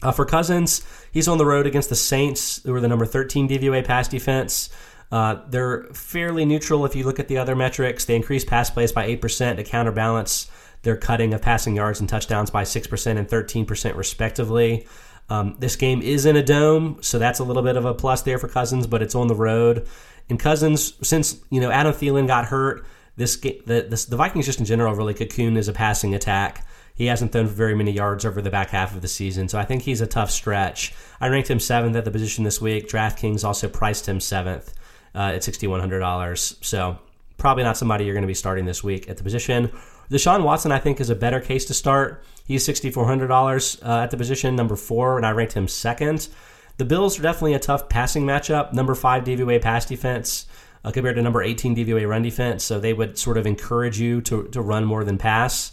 Uh, 0.03 0.13
for 0.13 0.27
Cousins, 0.27 0.87
he's 1.11 1.27
on 1.27 1.39
the 1.39 1.47
road 1.47 1.67
against 1.67 1.89
the 1.89 1.97
Saints, 1.97 2.63
who 2.65 2.75
are 2.75 2.81
the 2.81 2.89
number 2.89 3.07
13 3.07 3.49
DVOA 3.49 3.85
pass 3.85 4.09
defense. 4.09 4.69
Uh, 5.13 5.37
they're 5.49 5.85
fairly 5.93 6.45
neutral 6.45 6.85
if 6.85 6.97
you 6.97 7.05
look 7.05 7.21
at 7.21 7.29
the 7.29 7.39
other 7.39 7.55
metrics. 7.55 8.05
They 8.05 8.17
increase 8.17 8.45
pass 8.45 8.71
plays 8.71 8.93
by 8.93 9.09
8% 9.09 9.57
to 9.57 9.65
counterbalance 9.65 10.51
their 10.83 10.97
cutting 10.97 11.35
of 11.35 11.43
passing 11.43 11.77
yards 11.77 12.01
and 12.01 12.09
touchdowns 12.09 12.51
by 12.51 12.63
6% 12.63 13.19
and 13.19 13.29
13% 13.29 13.97
respectively. 13.97 14.87
Um, 15.29 15.57
this 15.59 15.77
game 15.77 16.03
is 16.03 16.27
in 16.27 16.37
a 16.37 16.43
dome, 16.43 16.99
so 17.01 17.19
that's 17.19 17.41
a 17.41 17.45
little 17.45 17.63
bit 17.63 17.77
of 17.77 17.85
a 17.85 17.95
plus 17.95 18.23
there 18.23 18.39
for 18.39 18.49
Cousins, 18.49 18.87
but 18.87 19.03
it's 19.03 19.15
on 19.15 19.27
the 19.27 19.35
road. 19.35 19.89
And 20.29 20.39
Cousins, 20.39 20.95
since 21.07 21.41
you 21.51 21.61
know 21.61 21.71
Adam 21.71 21.93
Thielen 21.93 22.27
got 22.27 22.47
hurt, 22.47 22.87
this, 23.17 23.37
the, 23.37 23.87
this 23.89 24.05
the 24.05 24.17
Vikings 24.17 24.47
just 24.47 24.61
in 24.61 24.67
general 24.67 24.95
really 24.95 25.15
cocoon 25.15 25.57
as 25.57 25.69
a 25.69 25.73
passing 25.73 26.15
attack. 26.15 26.65
He 26.95 27.07
hasn't 27.07 27.33
thrown 27.33 27.47
very 27.47 27.75
many 27.75 27.91
yards 27.91 28.25
over 28.25 28.41
the 28.41 28.51
back 28.51 28.71
half 28.71 28.95
of 28.95 29.03
the 29.03 29.09
season, 29.09 29.49
so 29.49 29.59
I 29.59 29.65
think 29.65 29.83
he's 29.83 30.01
a 30.01 30.07
tough 30.07 30.31
stretch. 30.31 30.95
I 31.21 31.29
ranked 31.29 31.51
him 31.51 31.61
seventh 31.61 31.97
at 31.97 32.05
the 32.05 32.11
position 32.11 32.45
this 32.45 32.61
week. 32.61 32.89
DraftKings 32.89 33.45
also 33.45 33.69
priced 33.69 34.09
him 34.09 34.21
seventh 34.21 34.73
uh, 35.17 35.33
at 35.35 35.41
$6,100. 35.41 36.65
So 36.65 36.99
probably 37.39 37.65
not 37.65 37.77
somebody 37.77 38.05
you're 38.05 38.15
going 38.15 38.23
to 38.23 38.29
be 38.29 38.35
starting 38.35 38.67
this 38.67 38.85
week 38.85 39.09
at 39.09 39.17
the 39.17 39.25
position. 39.25 39.73
Deshaun 40.11 40.45
Watson, 40.45 40.71
I 40.71 40.79
think, 40.79 41.01
is 41.01 41.11
a 41.11 41.17
better 41.17 41.41
case 41.41 41.65
to 41.65 41.75
start. 41.75 42.23
He's 42.47 42.67
$6,400 42.69 43.83
uh, 43.85 44.03
at 44.03 44.11
the 44.11 44.17
position, 44.17 44.55
number 44.55 44.77
four, 44.77 45.17
and 45.17 45.27
I 45.27 45.33
ranked 45.33 45.55
him 45.55 45.67
second. 45.67 46.29
The 46.77 46.85
Bills 46.85 47.19
are 47.19 47.23
definitely 47.23 47.55
a 47.55 47.59
tough 47.59 47.89
passing 47.89 48.25
matchup. 48.25 48.73
Number 48.73 48.95
five 48.95 49.25
DVOA 49.25 49.61
pass 49.61 49.87
defense 49.87 50.47
uh, 50.85 50.93
compared 50.93 51.17
to 51.17 51.23
number 51.23 51.43
18 51.43 51.75
DVOA 51.75 52.09
run 52.09 52.23
defense. 52.23 52.63
So 52.63 52.79
they 52.79 52.93
would 52.93 53.19
sort 53.19 53.39
of 53.39 53.47
encourage 53.47 53.99
you 53.99 54.21
to, 54.23 54.45
to 54.49 54.61
run 54.61 54.85
more 54.85 55.03
than 55.03 55.19
pass. 55.19 55.73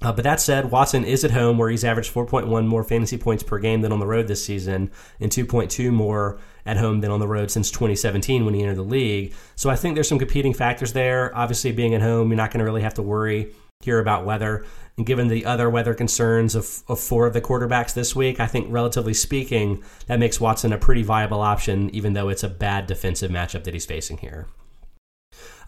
Uh, 0.00 0.12
but 0.12 0.22
that 0.24 0.40
said, 0.40 0.70
Watson 0.70 1.04
is 1.04 1.24
at 1.24 1.32
home 1.32 1.58
where 1.58 1.70
he's 1.70 1.84
averaged 1.84 2.14
4.1 2.14 2.66
more 2.66 2.84
fantasy 2.84 3.18
points 3.18 3.42
per 3.42 3.58
game 3.58 3.82
than 3.82 3.92
on 3.92 3.98
the 3.98 4.06
road 4.06 4.28
this 4.28 4.44
season 4.44 4.90
and 5.20 5.30
2.2 5.30 5.92
more 5.92 6.38
at 6.68 6.76
home 6.76 7.00
than 7.00 7.10
on 7.10 7.18
the 7.18 7.26
road 7.26 7.50
since 7.50 7.70
2017 7.70 8.44
when 8.44 8.52
he 8.52 8.62
entered 8.62 8.76
the 8.76 8.82
league. 8.82 9.32
So 9.56 9.70
I 9.70 9.76
think 9.76 9.94
there's 9.94 10.06
some 10.06 10.18
competing 10.18 10.52
factors 10.52 10.92
there. 10.92 11.34
Obviously, 11.34 11.72
being 11.72 11.94
at 11.94 12.02
home, 12.02 12.28
you're 12.28 12.36
not 12.36 12.50
going 12.50 12.58
to 12.58 12.64
really 12.64 12.82
have 12.82 12.94
to 12.94 13.02
worry 13.02 13.54
here 13.80 13.98
about 13.98 14.26
weather. 14.26 14.66
And 14.98 15.06
given 15.06 15.28
the 15.28 15.46
other 15.46 15.70
weather 15.70 15.94
concerns 15.94 16.54
of, 16.54 16.82
of 16.88 17.00
four 17.00 17.26
of 17.26 17.32
the 17.32 17.40
quarterbacks 17.40 17.94
this 17.94 18.14
week, 18.14 18.38
I 18.38 18.46
think 18.46 18.66
relatively 18.68 19.14
speaking, 19.14 19.82
that 20.08 20.18
makes 20.18 20.40
Watson 20.40 20.72
a 20.74 20.78
pretty 20.78 21.02
viable 21.02 21.40
option, 21.40 21.88
even 21.94 22.12
though 22.12 22.28
it's 22.28 22.42
a 22.42 22.48
bad 22.48 22.86
defensive 22.86 23.30
matchup 23.30 23.64
that 23.64 23.72
he's 23.72 23.86
facing 23.86 24.18
here. 24.18 24.46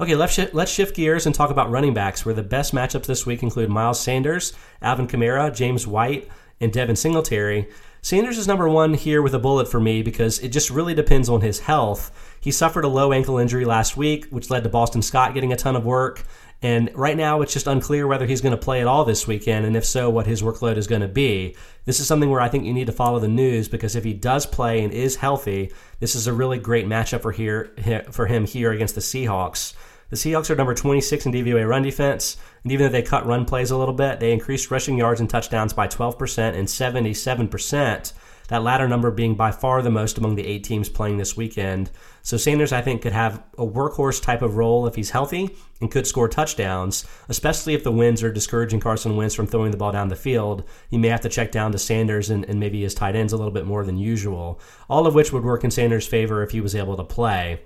Okay, 0.00 0.16
let's, 0.16 0.38
let's 0.52 0.70
shift 0.70 0.96
gears 0.96 1.24
and 1.24 1.34
talk 1.34 1.50
about 1.50 1.70
running 1.70 1.94
backs, 1.94 2.26
where 2.26 2.34
the 2.34 2.42
best 2.42 2.74
matchups 2.74 3.06
this 3.06 3.24
week 3.24 3.42
include 3.42 3.70
Miles 3.70 4.00
Sanders, 4.00 4.52
Alvin 4.82 5.06
Kamara, 5.06 5.54
James 5.54 5.86
White, 5.86 6.28
and 6.60 6.72
Devin 6.72 6.96
Singletary. 6.96 7.68
Sanders 8.02 8.38
is 8.38 8.48
number 8.48 8.68
one 8.68 8.94
here 8.94 9.20
with 9.20 9.34
a 9.34 9.38
bullet 9.38 9.68
for 9.68 9.78
me 9.78 10.02
because 10.02 10.38
it 10.38 10.48
just 10.48 10.70
really 10.70 10.94
depends 10.94 11.28
on 11.28 11.42
his 11.42 11.60
health. 11.60 12.10
He 12.40 12.50
suffered 12.50 12.84
a 12.84 12.88
low 12.88 13.12
ankle 13.12 13.36
injury 13.36 13.66
last 13.66 13.96
week, 13.96 14.26
which 14.30 14.48
led 14.48 14.62
to 14.64 14.70
Boston 14.70 15.02
Scott 15.02 15.34
getting 15.34 15.52
a 15.52 15.56
ton 15.56 15.76
of 15.76 15.84
work. 15.84 16.24
And 16.62 16.90
right 16.94 17.16
now, 17.16 17.42
it's 17.42 17.52
just 17.52 17.66
unclear 17.66 18.06
whether 18.06 18.26
he's 18.26 18.40
going 18.40 18.56
to 18.56 18.62
play 18.62 18.80
at 18.80 18.86
all 18.86 19.04
this 19.04 19.26
weekend, 19.26 19.64
and 19.64 19.76
if 19.76 19.84
so, 19.84 20.10
what 20.10 20.26
his 20.26 20.42
workload 20.42 20.76
is 20.76 20.86
going 20.86 21.00
to 21.00 21.08
be. 21.08 21.56
This 21.86 22.00
is 22.00 22.06
something 22.06 22.28
where 22.28 22.40
I 22.40 22.48
think 22.48 22.64
you 22.64 22.74
need 22.74 22.86
to 22.86 22.92
follow 22.92 23.18
the 23.18 23.28
news 23.28 23.68
because 23.68 23.96
if 23.96 24.04
he 24.04 24.12
does 24.12 24.44
play 24.44 24.82
and 24.82 24.92
is 24.92 25.16
healthy, 25.16 25.72
this 26.00 26.14
is 26.14 26.26
a 26.26 26.32
really 26.32 26.58
great 26.58 26.86
matchup 26.86 27.22
for 27.22 27.32
here 27.32 27.72
for 28.10 28.26
him 28.26 28.46
here 28.46 28.72
against 28.72 28.94
the 28.94 29.00
Seahawks. 29.00 29.74
The 30.10 30.16
Seahawks 30.16 30.50
are 30.50 30.56
number 30.56 30.74
26 30.74 31.26
in 31.26 31.32
DVOA 31.32 31.68
run 31.68 31.82
defense, 31.82 32.36
and 32.64 32.72
even 32.72 32.86
though 32.86 32.92
they 32.92 33.02
cut 33.02 33.26
run 33.26 33.44
plays 33.44 33.70
a 33.70 33.76
little 33.76 33.94
bit, 33.94 34.18
they 34.18 34.32
increased 34.32 34.70
rushing 34.70 34.98
yards 34.98 35.20
and 35.20 35.30
touchdowns 35.30 35.72
by 35.72 35.86
12% 35.86 36.54
and 36.54 36.66
77% 36.66 38.12
that 38.50 38.64
latter 38.64 38.88
number 38.88 39.12
being 39.12 39.36
by 39.36 39.52
far 39.52 39.80
the 39.80 39.90
most 39.90 40.18
among 40.18 40.34
the 40.34 40.44
eight 40.44 40.64
teams 40.64 40.88
playing 40.88 41.18
this 41.18 41.36
weekend. 41.36 41.88
So 42.22 42.36
Sanders, 42.36 42.72
I 42.72 42.82
think, 42.82 43.00
could 43.00 43.12
have 43.12 43.44
a 43.56 43.64
workhorse 43.64 44.20
type 44.20 44.42
of 44.42 44.56
role 44.56 44.88
if 44.88 44.96
he's 44.96 45.10
healthy 45.10 45.56
and 45.80 45.88
could 45.88 46.04
score 46.04 46.28
touchdowns, 46.28 47.06
especially 47.28 47.74
if 47.74 47.84
the 47.84 47.92
winds 47.92 48.24
are 48.24 48.32
discouraging 48.32 48.80
Carson 48.80 49.16
Wentz 49.16 49.36
from 49.36 49.46
throwing 49.46 49.70
the 49.70 49.76
ball 49.76 49.92
down 49.92 50.08
the 50.08 50.16
field. 50.16 50.64
You 50.90 50.98
may 50.98 51.08
have 51.08 51.20
to 51.20 51.28
check 51.28 51.52
down 51.52 51.70
to 51.70 51.78
Sanders 51.78 52.28
and, 52.28 52.44
and 52.44 52.58
maybe 52.58 52.82
his 52.82 52.92
tight 52.92 53.14
ends 53.14 53.32
a 53.32 53.36
little 53.36 53.52
bit 53.52 53.66
more 53.66 53.84
than 53.84 53.96
usual, 53.96 54.60
all 54.88 55.06
of 55.06 55.14
which 55.14 55.32
would 55.32 55.44
work 55.44 55.62
in 55.62 55.70
Sanders' 55.70 56.08
favor 56.08 56.42
if 56.42 56.50
he 56.50 56.60
was 56.60 56.74
able 56.74 56.96
to 56.96 57.04
play. 57.04 57.60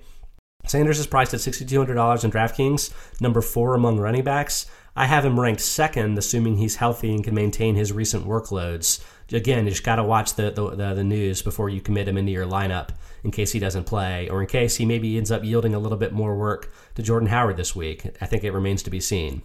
Sanders 0.67 0.99
is 0.99 1.07
priced 1.07 1.33
at 1.33 1.39
$6,200 1.39 2.23
in 2.23 2.31
DraftKings, 2.31 3.21
number 3.21 3.41
four 3.41 3.75
among 3.75 3.99
running 3.99 4.23
backs. 4.23 4.65
I 4.95 5.05
have 5.05 5.25
him 5.25 5.39
ranked 5.39 5.61
second, 5.61 6.17
assuming 6.17 6.57
he's 6.57 6.77
healthy 6.77 7.13
and 7.13 7.23
can 7.23 7.35
maintain 7.35 7.75
his 7.75 7.91
recent 7.91 8.25
workloads. 8.25 9.03
Again, 9.31 9.65
you 9.65 9.71
just 9.71 9.83
got 9.83 9.97
to 9.97 10.03
watch 10.03 10.35
the, 10.35 10.51
the, 10.51 10.69
the, 10.69 10.93
the, 10.93 11.03
news 11.03 11.41
before 11.41 11.69
you 11.69 11.81
commit 11.81 12.07
him 12.07 12.17
into 12.17 12.31
your 12.31 12.45
lineup 12.45 12.89
in 13.23 13.31
case 13.31 13.51
he 13.51 13.59
doesn't 13.59 13.85
play, 13.85 14.29
or 14.29 14.41
in 14.41 14.47
case 14.47 14.77
he 14.77 14.85
maybe 14.85 15.17
ends 15.17 15.31
up 15.31 15.43
yielding 15.43 15.75
a 15.75 15.79
little 15.79 15.97
bit 15.97 16.13
more 16.13 16.35
work 16.35 16.71
to 16.93 17.03
Jordan 17.03 17.29
Howard 17.29 17.57
this 17.57 17.75
week. 17.75 18.15
I 18.21 18.25
think 18.25 18.43
it 18.43 18.51
remains 18.51 18.83
to 18.83 18.89
be 18.89 18.99
seen. 18.99 19.41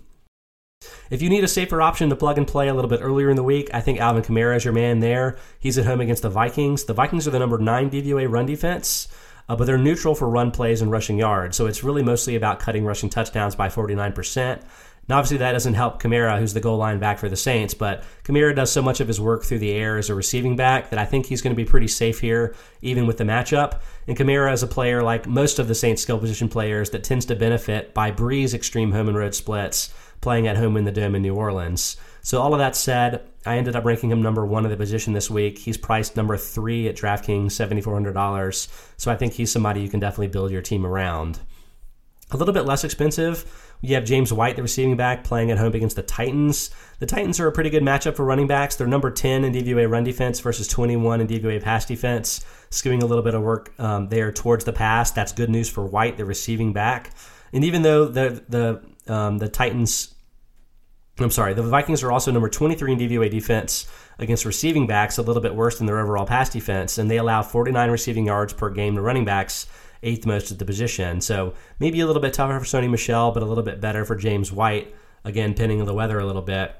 If 1.10 1.20
you 1.20 1.28
need 1.28 1.44
a 1.44 1.48
safer 1.48 1.82
option 1.82 2.08
to 2.10 2.16
plug 2.16 2.38
and 2.38 2.46
play 2.46 2.68
a 2.68 2.74
little 2.74 2.88
bit 2.88 3.00
earlier 3.02 3.28
in 3.28 3.36
the 3.36 3.42
week, 3.42 3.68
I 3.74 3.80
think 3.80 3.98
Alvin 3.98 4.22
Kamara 4.22 4.56
is 4.56 4.64
your 4.64 4.72
man 4.72 5.00
there. 5.00 5.36
He's 5.58 5.76
at 5.76 5.86
home 5.86 6.00
against 6.00 6.22
the 6.22 6.30
Vikings. 6.30 6.84
The 6.84 6.94
Vikings 6.94 7.26
are 7.26 7.32
the 7.32 7.38
number 7.38 7.58
nine 7.58 7.90
DVOA 7.90 8.30
run 8.30 8.46
defense 8.46 9.08
uh, 9.50 9.56
but 9.56 9.64
they're 9.64 9.76
neutral 9.76 10.14
for 10.14 10.28
run 10.28 10.52
plays 10.52 10.80
and 10.80 10.92
rushing 10.92 11.18
yards. 11.18 11.56
So 11.56 11.66
it's 11.66 11.82
really 11.82 12.04
mostly 12.04 12.36
about 12.36 12.60
cutting 12.60 12.84
rushing 12.84 13.10
touchdowns 13.10 13.56
by 13.56 13.68
49%. 13.68 14.36
And 14.36 14.62
obviously, 15.10 15.38
that 15.38 15.50
doesn't 15.50 15.74
help 15.74 16.00
Kamara, 16.00 16.38
who's 16.38 16.54
the 16.54 16.60
goal 16.60 16.76
line 16.76 17.00
back 17.00 17.18
for 17.18 17.28
the 17.28 17.34
Saints. 17.34 17.74
But 17.74 18.04
Kamara 18.22 18.54
does 18.54 18.70
so 18.70 18.80
much 18.80 19.00
of 19.00 19.08
his 19.08 19.20
work 19.20 19.42
through 19.42 19.58
the 19.58 19.72
air 19.72 19.98
as 19.98 20.08
a 20.08 20.14
receiving 20.14 20.54
back 20.54 20.90
that 20.90 21.00
I 21.00 21.04
think 21.04 21.26
he's 21.26 21.42
going 21.42 21.52
to 21.52 21.60
be 21.60 21.68
pretty 21.68 21.88
safe 21.88 22.20
here, 22.20 22.54
even 22.80 23.08
with 23.08 23.16
the 23.16 23.24
matchup. 23.24 23.80
And 24.06 24.16
Kamara 24.16 24.52
is 24.52 24.62
a 24.62 24.68
player 24.68 25.02
like 25.02 25.26
most 25.26 25.58
of 25.58 25.66
the 25.66 25.74
Saints 25.74 26.00
skill 26.00 26.20
position 26.20 26.48
players 26.48 26.90
that 26.90 27.02
tends 27.02 27.26
to 27.26 27.34
benefit 27.34 27.92
by 27.92 28.12
Brees' 28.12 28.54
extreme 28.54 28.92
home 28.92 29.08
and 29.08 29.16
road 29.18 29.34
splits, 29.34 29.92
playing 30.20 30.46
at 30.46 30.58
home 30.58 30.76
in 30.76 30.84
the 30.84 30.92
Dome 30.92 31.16
in 31.16 31.22
New 31.22 31.34
Orleans. 31.34 31.96
So, 32.22 32.40
all 32.40 32.54
of 32.54 32.60
that 32.60 32.76
said, 32.76 33.28
I 33.46 33.56
ended 33.56 33.74
up 33.74 33.84
ranking 33.84 34.10
him 34.10 34.22
number 34.22 34.44
one 34.44 34.64
in 34.64 34.70
the 34.70 34.76
position 34.76 35.12
this 35.12 35.30
week. 35.30 35.58
He's 35.58 35.78
priced 35.78 36.16
number 36.16 36.36
three 36.36 36.88
at 36.88 36.96
DraftKings, 36.96 37.46
$7,400. 37.46 38.68
So, 38.96 39.10
I 39.10 39.16
think 39.16 39.32
he's 39.32 39.50
somebody 39.50 39.80
you 39.80 39.88
can 39.88 40.00
definitely 40.00 40.28
build 40.28 40.50
your 40.50 40.62
team 40.62 40.84
around. 40.84 41.40
A 42.32 42.36
little 42.36 42.54
bit 42.54 42.64
less 42.64 42.84
expensive, 42.84 43.70
you 43.82 43.94
have 43.94 44.04
James 44.04 44.32
White, 44.32 44.56
the 44.56 44.62
receiving 44.62 44.96
back, 44.96 45.24
playing 45.24 45.50
at 45.50 45.58
home 45.58 45.74
against 45.74 45.96
the 45.96 46.02
Titans. 46.02 46.70
The 46.98 47.06
Titans 47.06 47.40
are 47.40 47.46
a 47.46 47.52
pretty 47.52 47.70
good 47.70 47.82
matchup 47.82 48.14
for 48.14 48.24
running 48.24 48.46
backs. 48.46 48.76
They're 48.76 48.86
number 48.86 49.10
10 49.10 49.44
in 49.44 49.52
DVOA 49.52 49.90
run 49.90 50.04
defense 50.04 50.38
versus 50.38 50.68
21 50.68 51.22
in 51.22 51.26
DVOA 51.26 51.62
pass 51.62 51.86
defense, 51.86 52.44
skewing 52.70 53.02
a 53.02 53.06
little 53.06 53.24
bit 53.24 53.34
of 53.34 53.42
work 53.42 53.72
um, 53.80 54.08
there 54.08 54.30
towards 54.32 54.64
the 54.64 54.72
pass. 54.72 55.10
That's 55.12 55.32
good 55.32 55.48
news 55.48 55.68
for 55.70 55.84
White, 55.86 56.18
the 56.18 56.26
receiving 56.26 56.74
back. 56.74 57.12
And 57.52 57.64
even 57.64 57.82
though 57.82 58.04
the 58.04 58.44
the 58.48 59.12
um, 59.12 59.38
the 59.38 59.48
Titans 59.48 60.14
I'm 61.20 61.30
sorry, 61.30 61.54
the 61.54 61.62
Vikings 61.62 62.02
are 62.02 62.12
also 62.12 62.30
number 62.30 62.48
23 62.48 62.92
in 62.92 62.98
DVOA 62.98 63.30
defense 63.30 63.86
against 64.18 64.44
receiving 64.44 64.86
backs, 64.86 65.18
a 65.18 65.22
little 65.22 65.42
bit 65.42 65.54
worse 65.54 65.78
than 65.78 65.86
their 65.86 65.98
overall 65.98 66.26
pass 66.26 66.48
defense, 66.48 66.98
and 66.98 67.10
they 67.10 67.18
allow 67.18 67.42
49 67.42 67.90
receiving 67.90 68.26
yards 68.26 68.52
per 68.52 68.70
game 68.70 68.94
to 68.94 69.02
running 69.02 69.24
backs, 69.24 69.66
eighth 70.02 70.26
most 70.26 70.50
at 70.50 70.58
the 70.58 70.64
position. 70.64 71.20
So 71.20 71.54
maybe 71.78 72.00
a 72.00 72.06
little 72.06 72.22
bit 72.22 72.32
tougher 72.34 72.58
for 72.58 72.64
Sony 72.64 72.90
Michel, 72.90 73.32
but 73.32 73.42
a 73.42 73.46
little 73.46 73.64
bit 73.64 73.80
better 73.80 74.04
for 74.04 74.16
James 74.16 74.50
White, 74.50 74.94
again, 75.24 75.54
pinning 75.54 75.84
the 75.84 75.94
weather 75.94 76.18
a 76.18 76.26
little 76.26 76.42
bit. 76.42 76.74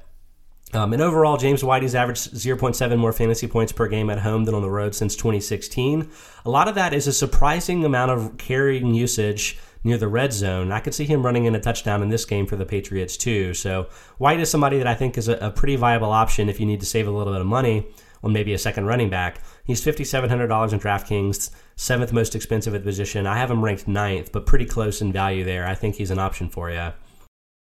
Um, 0.73 0.93
and 0.93 1.01
overall, 1.01 1.35
James 1.37 1.63
White 1.63 1.81
has 1.83 1.95
averaged 1.95 2.33
0.7 2.33 2.97
more 2.97 3.11
fantasy 3.11 3.45
points 3.45 3.73
per 3.73 3.87
game 3.87 4.09
at 4.09 4.19
home 4.19 4.45
than 4.45 4.55
on 4.55 4.61
the 4.61 4.69
road 4.69 4.95
since 4.95 5.15
2016. 5.17 6.09
A 6.45 6.49
lot 6.49 6.69
of 6.69 6.75
that 6.75 6.93
is 6.93 7.07
a 7.07 7.13
surprising 7.13 7.83
amount 7.83 8.11
of 8.11 8.37
carrying 8.37 8.93
usage 8.93 9.59
near 9.83 9.97
the 9.97 10.07
red 10.07 10.33
zone. 10.33 10.71
I 10.71 10.79
could 10.79 10.93
see 10.93 11.05
him 11.05 11.25
running 11.25 11.45
in 11.45 11.55
a 11.55 11.59
touchdown 11.59 12.01
in 12.01 12.09
this 12.09 12.25
game 12.25 12.45
for 12.45 12.55
the 12.55 12.65
Patriots 12.65 13.17
too. 13.17 13.53
So 13.53 13.87
White 14.17 14.39
is 14.39 14.49
somebody 14.49 14.77
that 14.77 14.87
I 14.87 14.95
think 14.95 15.17
is 15.17 15.27
a, 15.27 15.37
a 15.37 15.51
pretty 15.51 15.75
viable 15.75 16.11
option 16.11 16.49
if 16.49 16.59
you 16.59 16.65
need 16.65 16.79
to 16.81 16.85
save 16.85 17.07
a 17.07 17.11
little 17.11 17.33
bit 17.33 17.41
of 17.41 17.47
money 17.47 17.87
on 18.23 18.33
maybe 18.33 18.53
a 18.53 18.57
second 18.57 18.85
running 18.85 19.09
back. 19.09 19.41
He's 19.63 19.83
$5,700 19.83 20.73
in 20.73 20.79
DraftKings, 20.79 21.49
seventh 21.75 22.13
most 22.13 22.35
expensive 22.35 22.75
at 22.75 22.81
the 22.81 22.89
position. 22.89 23.25
I 23.25 23.37
have 23.37 23.49
him 23.49 23.63
ranked 23.63 23.87
ninth, 23.87 24.31
but 24.31 24.45
pretty 24.45 24.65
close 24.65 25.01
in 25.01 25.11
value 25.11 25.43
there. 25.43 25.65
I 25.65 25.75
think 25.75 25.95
he's 25.95 26.11
an 26.11 26.19
option 26.19 26.49
for 26.49 26.69
you. 26.69 26.91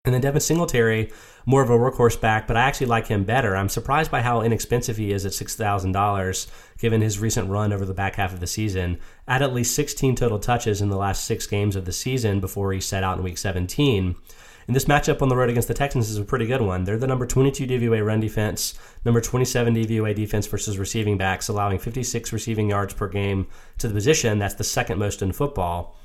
And 0.04 0.16
then 0.16 0.22
Devin 0.22 0.42
Singletary, 0.42 1.12
more 1.46 1.62
of 1.62 1.70
a 1.70 1.78
workhorse 1.78 2.20
back, 2.20 2.48
but 2.48 2.58
I 2.58 2.62
actually 2.62 2.88
like 2.88 3.06
him 3.06 3.24
better. 3.24 3.56
I'm 3.56 3.70
surprised 3.70 4.10
by 4.10 4.24
how 4.24 4.42
inexpensive 4.42 4.98
he 4.98 5.12
is 5.12 5.28
at 5.28 5.32
$6,000, 5.32 6.48
given 6.80 7.02
his 7.02 7.20
recent 7.20 7.52
run 7.52 7.72
over 7.72 7.86
the 7.86 7.94
back 7.94 8.16
half 8.16 8.34
of 8.34 8.40
the 8.40 8.48
season. 8.48 8.98
At 9.28 9.44
at 9.44 9.54
least 9.54 9.76
16 9.76 10.16
total 10.16 10.40
touches 10.40 10.82
in 10.82 10.90
the 10.90 10.98
last 10.98 11.26
six 11.26 11.46
games 11.46 11.76
of 11.76 11.86
the 11.86 11.92
season 11.92 12.40
before 12.40 12.74
he 12.74 12.82
set 12.82 13.04
out 13.04 13.20
in 13.20 13.24
week 13.24 13.38
17. 13.38 14.16
And 14.66 14.76
this 14.76 14.86
matchup 14.86 15.22
on 15.22 15.30
the 15.30 15.36
road 15.36 15.52
against 15.52 15.68
the 15.68 15.76
Texans 15.76 16.10
is 16.10 16.18
a 16.18 16.24
pretty 16.24 16.48
good 16.48 16.62
one. 16.62 16.84
They're 16.84 16.98
the 16.98 17.06
number 17.06 17.28
22 17.28 17.68
DVOA 17.68 18.04
run 18.04 18.22
defense, 18.22 18.74
number 19.06 19.22
27 19.22 19.76
DVOA 19.76 20.16
defense 20.16 20.48
versus 20.48 20.80
receiving 20.80 21.20
backs, 21.20 21.48
allowing 21.48 21.78
56 21.78 22.34
receiving 22.34 22.72
yards 22.72 22.96
per 22.96 23.08
game 23.08 23.46
to 23.78 23.88
the 23.88 23.94
position. 23.94 24.40
That's 24.40 24.56
the 24.56 24.64
second 24.64 24.98
most 24.98 25.22
in 25.22 25.32
football. 25.32 25.96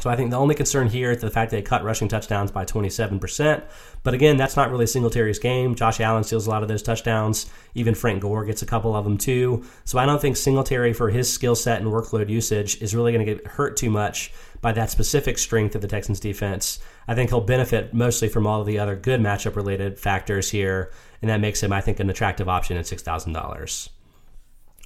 So 0.00 0.10
I 0.10 0.16
think 0.16 0.30
the 0.30 0.36
only 0.36 0.54
concern 0.54 0.88
here 0.88 1.12
is 1.12 1.20
the 1.20 1.30
fact 1.30 1.50
that 1.50 1.56
they 1.56 1.62
cut 1.62 1.84
rushing 1.84 2.08
touchdowns 2.08 2.50
by 2.50 2.64
27%. 2.64 3.62
But 4.02 4.12
again, 4.12 4.36
that's 4.36 4.56
not 4.56 4.70
really 4.70 4.86
Singletary's 4.86 5.38
game. 5.38 5.74
Josh 5.74 6.00
Allen 6.00 6.24
steals 6.24 6.46
a 6.46 6.50
lot 6.50 6.62
of 6.62 6.68
those 6.68 6.82
touchdowns. 6.82 7.46
Even 7.74 7.94
Frank 7.94 8.20
Gore 8.20 8.44
gets 8.44 8.60
a 8.60 8.66
couple 8.66 8.94
of 8.94 9.04
them 9.04 9.16
too. 9.16 9.64
So 9.84 9.98
I 9.98 10.04
don't 10.04 10.20
think 10.20 10.36
Singletary, 10.36 10.92
for 10.92 11.10
his 11.10 11.32
skill 11.32 11.54
set 11.54 11.80
and 11.80 11.90
workload 11.90 12.28
usage, 12.28 12.82
is 12.82 12.94
really 12.94 13.12
going 13.12 13.24
to 13.24 13.34
get 13.34 13.46
hurt 13.46 13.76
too 13.76 13.88
much 13.88 14.32
by 14.60 14.72
that 14.72 14.90
specific 14.90 15.38
strength 15.38 15.74
of 15.74 15.80
the 15.80 15.88
Texans 15.88 16.20
defense. 16.20 16.80
I 17.06 17.14
think 17.14 17.30
he'll 17.30 17.40
benefit 17.40 17.94
mostly 17.94 18.28
from 18.28 18.46
all 18.46 18.60
of 18.60 18.66
the 18.66 18.80
other 18.80 18.96
good 18.96 19.20
matchup 19.20 19.56
related 19.56 19.98
factors 19.98 20.50
here. 20.50 20.90
And 21.22 21.30
that 21.30 21.40
makes 21.40 21.62
him, 21.62 21.72
I 21.72 21.80
think, 21.80 22.00
an 22.00 22.10
attractive 22.10 22.48
option 22.48 22.76
at 22.76 22.84
$6,000. 22.84 23.88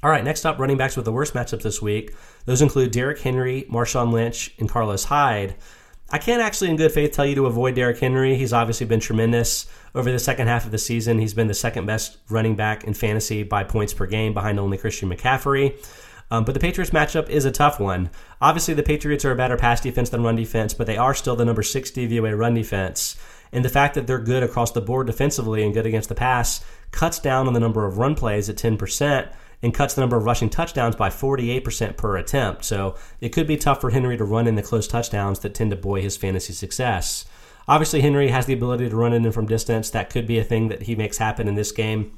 All 0.00 0.10
right, 0.10 0.22
next 0.22 0.46
up, 0.46 0.60
running 0.60 0.76
backs 0.76 0.94
with 0.94 1.04
the 1.04 1.12
worst 1.12 1.34
matchup 1.34 1.62
this 1.62 1.82
week. 1.82 2.14
Those 2.44 2.62
include 2.62 2.92
Derrick 2.92 3.18
Henry, 3.18 3.66
Marshawn 3.68 4.12
Lynch, 4.12 4.54
and 4.58 4.68
Carlos 4.68 5.04
Hyde. 5.04 5.56
I 6.10 6.18
can't 6.18 6.40
actually, 6.40 6.70
in 6.70 6.76
good 6.76 6.92
faith, 6.92 7.10
tell 7.10 7.26
you 7.26 7.34
to 7.34 7.46
avoid 7.46 7.74
Derrick 7.74 7.98
Henry. 7.98 8.36
He's 8.36 8.52
obviously 8.52 8.86
been 8.86 9.00
tremendous 9.00 9.66
over 9.96 10.12
the 10.12 10.20
second 10.20 10.46
half 10.46 10.64
of 10.64 10.70
the 10.70 10.78
season. 10.78 11.18
He's 11.18 11.34
been 11.34 11.48
the 11.48 11.54
second 11.54 11.86
best 11.86 12.18
running 12.30 12.54
back 12.54 12.84
in 12.84 12.94
fantasy 12.94 13.42
by 13.42 13.64
points 13.64 13.92
per 13.92 14.06
game, 14.06 14.32
behind 14.32 14.60
only 14.60 14.78
Christian 14.78 15.10
McCaffrey. 15.10 15.76
Um, 16.30 16.44
but 16.44 16.54
the 16.54 16.60
Patriots 16.60 16.92
matchup 16.92 17.28
is 17.28 17.44
a 17.44 17.50
tough 17.50 17.80
one. 17.80 18.10
Obviously, 18.40 18.74
the 18.74 18.84
Patriots 18.84 19.24
are 19.24 19.32
a 19.32 19.36
better 19.36 19.56
pass 19.56 19.80
defense 19.80 20.10
than 20.10 20.22
run 20.22 20.36
defense, 20.36 20.74
but 20.74 20.86
they 20.86 20.96
are 20.96 21.14
still 21.14 21.34
the 21.34 21.44
number 21.44 21.62
six 21.64 21.90
DVOA 21.90 22.38
run 22.38 22.54
defense. 22.54 23.16
And 23.50 23.64
the 23.64 23.70
fact 23.70 23.94
that 23.94 24.06
they're 24.06 24.18
good 24.18 24.44
across 24.44 24.70
the 24.70 24.80
board 24.80 25.08
defensively 25.08 25.64
and 25.64 25.74
good 25.74 25.86
against 25.86 26.08
the 26.08 26.14
pass 26.14 26.64
cuts 26.92 27.18
down 27.18 27.48
on 27.48 27.54
the 27.54 27.60
number 27.60 27.84
of 27.84 27.98
run 27.98 28.14
plays 28.14 28.48
at 28.48 28.56
10% 28.56 29.32
and 29.62 29.74
cuts 29.74 29.94
the 29.94 30.00
number 30.00 30.16
of 30.16 30.24
rushing 30.24 30.48
touchdowns 30.48 30.96
by 30.96 31.08
48% 31.08 31.96
per 31.96 32.16
attempt. 32.16 32.64
So 32.64 32.94
it 33.20 33.30
could 33.30 33.46
be 33.46 33.56
tough 33.56 33.80
for 33.80 33.90
Henry 33.90 34.16
to 34.16 34.24
run 34.24 34.46
in 34.46 34.54
the 34.54 34.62
close 34.62 34.86
touchdowns 34.86 35.40
that 35.40 35.54
tend 35.54 35.70
to 35.70 35.76
buoy 35.76 36.02
his 36.02 36.16
fantasy 36.16 36.52
success. 36.52 37.24
Obviously, 37.66 38.00
Henry 38.00 38.28
has 38.28 38.46
the 38.46 38.54
ability 38.54 38.88
to 38.88 38.96
run 38.96 39.12
in 39.12 39.30
from 39.32 39.46
distance. 39.46 39.90
That 39.90 40.10
could 40.10 40.26
be 40.26 40.38
a 40.38 40.44
thing 40.44 40.68
that 40.68 40.82
he 40.82 40.94
makes 40.94 41.18
happen 41.18 41.48
in 41.48 41.54
this 41.54 41.72
game. 41.72 42.16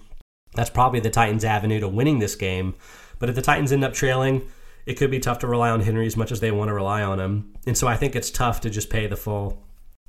That's 0.54 0.70
probably 0.70 1.00
the 1.00 1.10
Titans' 1.10 1.44
avenue 1.44 1.80
to 1.80 1.88
winning 1.88 2.18
this 2.18 2.36
game. 2.36 2.74
But 3.18 3.28
if 3.28 3.34
the 3.34 3.42
Titans 3.42 3.72
end 3.72 3.84
up 3.84 3.92
trailing, 3.92 4.42
it 4.86 4.94
could 4.94 5.10
be 5.10 5.18
tough 5.18 5.38
to 5.40 5.46
rely 5.46 5.70
on 5.70 5.80
Henry 5.80 6.06
as 6.06 6.16
much 6.16 6.32
as 6.32 6.40
they 6.40 6.50
want 6.50 6.68
to 6.68 6.74
rely 6.74 7.02
on 7.02 7.18
him. 7.20 7.52
And 7.66 7.76
so 7.76 7.88
I 7.88 7.96
think 7.96 8.14
it's 8.14 8.30
tough 8.30 8.60
to 8.60 8.70
just 8.70 8.90
pay 8.90 9.06
the 9.06 9.16
full 9.16 9.62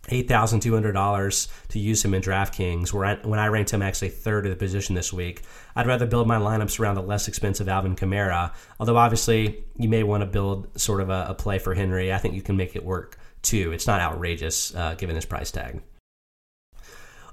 $8,200 0.10 1.68
to 1.70 1.80
use 1.80 2.04
him 2.04 2.14
in 2.14 2.22
DraftKings, 2.22 2.92
where 2.92 3.06
I, 3.06 3.16
when 3.16 3.40
I 3.40 3.48
ranked 3.48 3.72
him 3.72 3.82
actually 3.82 4.10
third 4.10 4.46
at 4.46 4.50
the 4.50 4.56
position 4.56 4.96
this 4.96 5.14
week. 5.14 5.44
I'd 5.76 5.88
rather 5.88 6.06
build 6.06 6.28
my 6.28 6.38
lineups 6.38 6.80
around 6.80 6.96
the 6.96 7.04
less 7.04 7.28
expensive 7.28 7.70
Alvin 7.70 7.96
Kamara, 7.96 8.54
although 8.80 8.98
obviously 8.98 9.64
you 9.78 9.90
may 9.90 10.04
want 10.04 10.22
to 10.22 10.28
build 10.28 10.68
sort 10.80 11.02
of 11.02 11.10
a, 11.10 11.28
a 11.30 11.34
play 11.34 11.60
for 11.60 11.74
Henry. 11.76 12.12
I 12.12 12.18
think 12.18 12.34
you 12.34 12.42
can 12.42 12.58
make 12.58 12.76
it 12.76 12.84
work 12.84 13.18
too. 13.42 13.72
It's 13.72 13.88
not 13.88 14.02
outrageous 14.02 14.74
uh, 14.76 14.96
given 14.96 15.16
his 15.16 15.26
price 15.26 15.52
tag. 15.52 15.82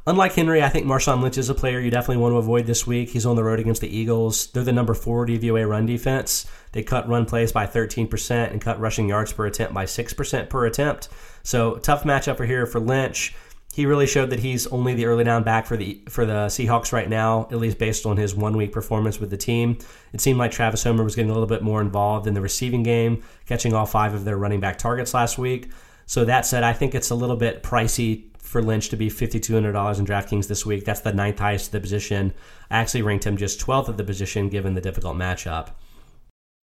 Unlike 0.09 0.37
Henry, 0.37 0.63
I 0.63 0.71
think 0.71 0.87
Marshawn 0.87 1.21
Lynch 1.21 1.37
is 1.37 1.51
a 1.51 1.55
player 1.55 1.81
you 1.81 1.91
definitely 1.91 2.23
want 2.23 2.33
to 2.33 2.39
avoid 2.39 2.65
this 2.65 2.87
week. 2.87 3.11
He's 3.11 3.27
on 3.27 3.37
the 3.37 3.45
road 3.45 3.61
against 3.61 3.83
the 3.83 3.95
Eagles. 3.95 4.47
They're 4.47 4.65
the 4.65 4.73
number 4.73 4.95
four 4.95 5.27
DVOA 5.27 5.69
run 5.69 5.85
defense. 5.85 6.47
They 6.73 6.83
cut 6.83 7.07
run 7.07 7.27
plays 7.27 7.53
by 7.53 7.67
13% 7.67 8.51
and 8.51 8.59
cut 8.59 8.81
rushing 8.81 9.07
yards 9.07 9.35
per 9.35 9.45
attempt 9.45 9.75
by 9.75 9.85
6% 9.85 10.49
per 10.49 10.65
attempt. 10.65 11.11
So 11.43 11.77
tough 11.77 12.05
matchup 12.05 12.43
here 12.47 12.65
for 12.65 12.81
Lynch. 12.81 13.35
He 13.75 13.85
really 13.85 14.07
showed 14.07 14.31
that 14.31 14.41
he's 14.41 14.67
only 14.69 14.95
the 14.95 15.05
early 15.05 15.25
down 15.25 15.43
back 15.43 15.67
for 15.67 15.77
the 15.77 16.01
for 16.09 16.25
the 16.25 16.47
Seahawks 16.47 16.91
right 16.91 17.11
now, 17.11 17.43
at 17.53 17.59
least 17.59 17.77
based 17.77 18.07
on 18.07 18.17
his 18.17 18.35
one 18.35 18.57
week 18.57 18.73
performance 18.73 19.21
with 19.21 19.29
the 19.29 19.37
team. 19.37 19.77
It 20.15 20.23
seemed 20.23 20.39
like 20.39 20.53
Travis 20.53 20.85
Homer 20.85 21.05
was 21.05 21.17
getting 21.17 21.31
a 21.31 21.35
little 21.35 21.47
bit 21.47 21.61
more 21.61 21.83
involved 21.83 22.27
in 22.27 22.33
the 22.33 22.41
receiving 22.41 22.83
game, 22.83 23.23
catching 23.45 23.75
all 23.75 23.85
five 23.85 24.15
of 24.15 24.25
their 24.25 24.39
running 24.39 24.61
back 24.61 24.79
targets 24.79 25.13
last 25.13 25.37
week. 25.37 25.69
So 26.09 26.25
that 26.25 26.47
said, 26.47 26.65
I 26.65 26.73
think 26.73 26.95
it's 26.95 27.11
a 27.11 27.15
little 27.15 27.37
bit 27.37 27.63
pricey 27.63 28.35
for 28.39 28.63
Lynch 28.63 28.89
to 28.89 28.97
be 28.97 29.11
$5,200 29.11 29.99
in 29.99 30.07
DraftKings 30.07 30.49
this 30.49 30.65
week. 30.65 30.87
That's 30.87 31.03
the 31.03 31.13
ninth 31.13 31.39
highest 31.39 31.67
of 31.67 31.73
the 31.73 31.81
position. 31.81 32.33
I 32.71 32.79
actually 32.79 33.03
ranked 33.03 33.25
him 33.25 33.37
just 33.37 33.61
12th 33.61 33.89
of 33.89 33.99
the 33.99 34.05
position 34.05 34.49
given 34.49 34.75
the 34.75 34.81
difficult 34.81 35.17
matchup. 35.17 35.69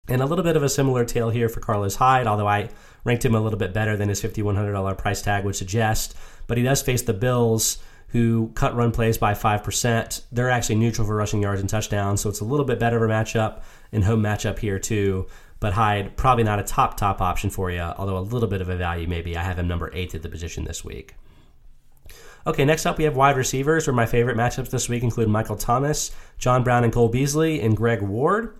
And 0.08 0.24
a 0.24 0.26
little 0.26 0.44
bit 0.44 0.58
of 0.58 0.64
a 0.64 0.70
similar 0.70 1.06
tale 1.06 1.30
here 1.30 1.48
for 1.48 1.60
Carlos 1.60 1.98
Hyde, 1.98 2.26
although 2.26 2.48
I 2.48 2.70
ranked 3.04 3.24
him 3.24 3.36
a 3.36 3.40
little 3.40 3.60
bit 3.60 3.72
better 3.72 3.96
than 3.96 4.10
his 4.10 4.20
$5,100 4.20 4.98
price 4.98 5.22
tag 5.22 5.46
would 5.46 5.56
suggest. 5.56 6.16
But 6.48 6.58
he 6.58 6.64
does 6.64 6.82
face 6.82 7.04
the 7.04 7.14
Bills, 7.14 7.78
who 8.08 8.52
cut 8.56 8.76
run 8.76 8.92
plays 8.92 9.20
by 9.20 9.36
5%. 9.36 10.24
They're 10.32 10.50
actually 10.50 10.76
neutral 10.76 11.06
for 11.06 11.16
rushing 11.16 11.44
yards 11.44 11.62
and 11.62 11.70
touchdowns, 11.70 12.20
so 12.22 12.30
it's 12.30 12.40
a 12.40 12.46
little 12.46 12.66
bit 12.66 12.80
better 12.80 13.04
of 13.04 13.12
a 13.12 13.14
matchup 13.14 13.62
and 13.92 14.06
home 14.06 14.24
matchup 14.24 14.58
here, 14.58 14.80
too. 14.80 15.28
But 15.60 15.74
Hyde, 15.74 16.18
probably 16.18 16.44
not 16.44 16.60
a 16.60 16.64
top, 16.64 16.98
top 16.98 17.22
option 17.22 17.50
for 17.50 17.72
you, 17.72 17.80
although 17.80 18.18
a 18.18 18.20
little 18.20 18.50
bit 18.50 18.62
of 18.62 18.70
a 18.70 18.76
value 18.76 19.08
maybe. 19.08 19.38
I 19.38 19.44
have 19.44 19.58
him 19.58 19.68
number 19.68 19.90
eight 19.94 20.14
at 20.14 20.22
the 20.22 20.30
position 20.30 20.66
this 20.66 20.84
week. 20.84 21.16
Okay, 22.48 22.66
next 22.66 22.86
up 22.86 22.98
we 22.98 23.06
have 23.06 23.16
wide 23.16 23.38
receivers, 23.38 23.88
where 23.88 23.94
my 23.96 24.06
favorite 24.06 24.38
matchups 24.38 24.70
this 24.70 24.88
week 24.88 25.02
include 25.02 25.30
Michael 25.30 25.56
Thomas, 25.56 26.12
John 26.38 26.64
Brown 26.64 26.84
and 26.84 26.94
Cole 26.94 27.10
Beasley, 27.10 27.60
and 27.62 27.76
Greg 27.76 28.02
Ward. 28.02 28.56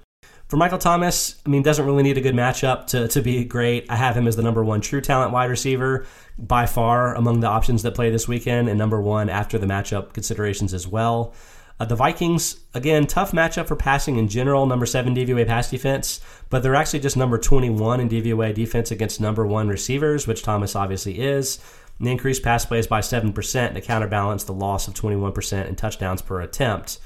For 0.48 0.58
Michael 0.58 0.78
Thomas, 0.78 1.42
I 1.46 1.50
mean, 1.50 1.64
doesn't 1.64 1.86
really 1.86 2.04
need 2.04 2.18
a 2.18 2.22
good 2.22 2.36
matchup 2.36 2.88
to, 2.88 3.08
to 3.08 3.22
be 3.22 3.44
great. 3.46 3.86
I 3.90 3.96
have 3.96 4.16
him 4.16 4.28
as 4.28 4.36
the 4.36 4.44
number 4.44 4.64
one 4.64 4.80
true 4.80 5.02
talent 5.02 5.32
wide 5.32 5.50
receiver 5.50 6.06
by 6.38 6.68
far 6.68 7.16
among 7.16 7.40
the 7.40 7.48
options 7.48 7.82
that 7.84 7.96
play 7.96 8.12
this 8.12 8.28
weekend, 8.28 8.70
and 8.70 8.78
number 8.78 9.02
one 9.02 9.30
after 9.30 9.58
the 9.58 9.66
matchup 9.66 10.14
considerations 10.14 10.74
as 10.74 10.88
well. 10.88 11.34
Uh, 11.78 11.86
the 11.86 11.96
Vikings, 11.96 12.62
again, 12.74 13.06
tough 13.06 13.34
matchup 13.34 13.68
for 13.68 13.76
passing 13.76 14.18
in 14.18 14.30
general, 14.30 14.66
number 14.66 14.86
seven 14.86 15.14
DVOA 15.14 15.46
pass 15.46 15.70
defense, 15.70 16.22
but 16.50 16.64
they're 16.64 16.76
actually 16.76 17.02
just 17.02 17.18
number 17.18 17.38
21 17.38 18.00
in 18.00 18.10
DVOA 18.10 18.54
defense 18.54 18.92
against 18.92 19.20
number 19.20 19.46
one 19.46 19.68
receivers, 19.68 20.26
which 20.26 20.42
Thomas 20.42 20.76
obviously 20.76 21.20
is. 21.20 21.60
And 21.98 22.08
they 22.08 22.12
increased 22.12 22.44
pass 22.44 22.66
plays 22.66 22.88
by 22.88 23.02
7% 23.02 23.74
to 23.74 23.82
counterbalance 23.82 24.46
the 24.46 24.54
loss 24.54 24.88
of 24.88 24.94
21% 24.94 25.68
in 25.68 25.76
touchdowns 25.76 26.22
per 26.22 26.40
attempt. 26.40 27.00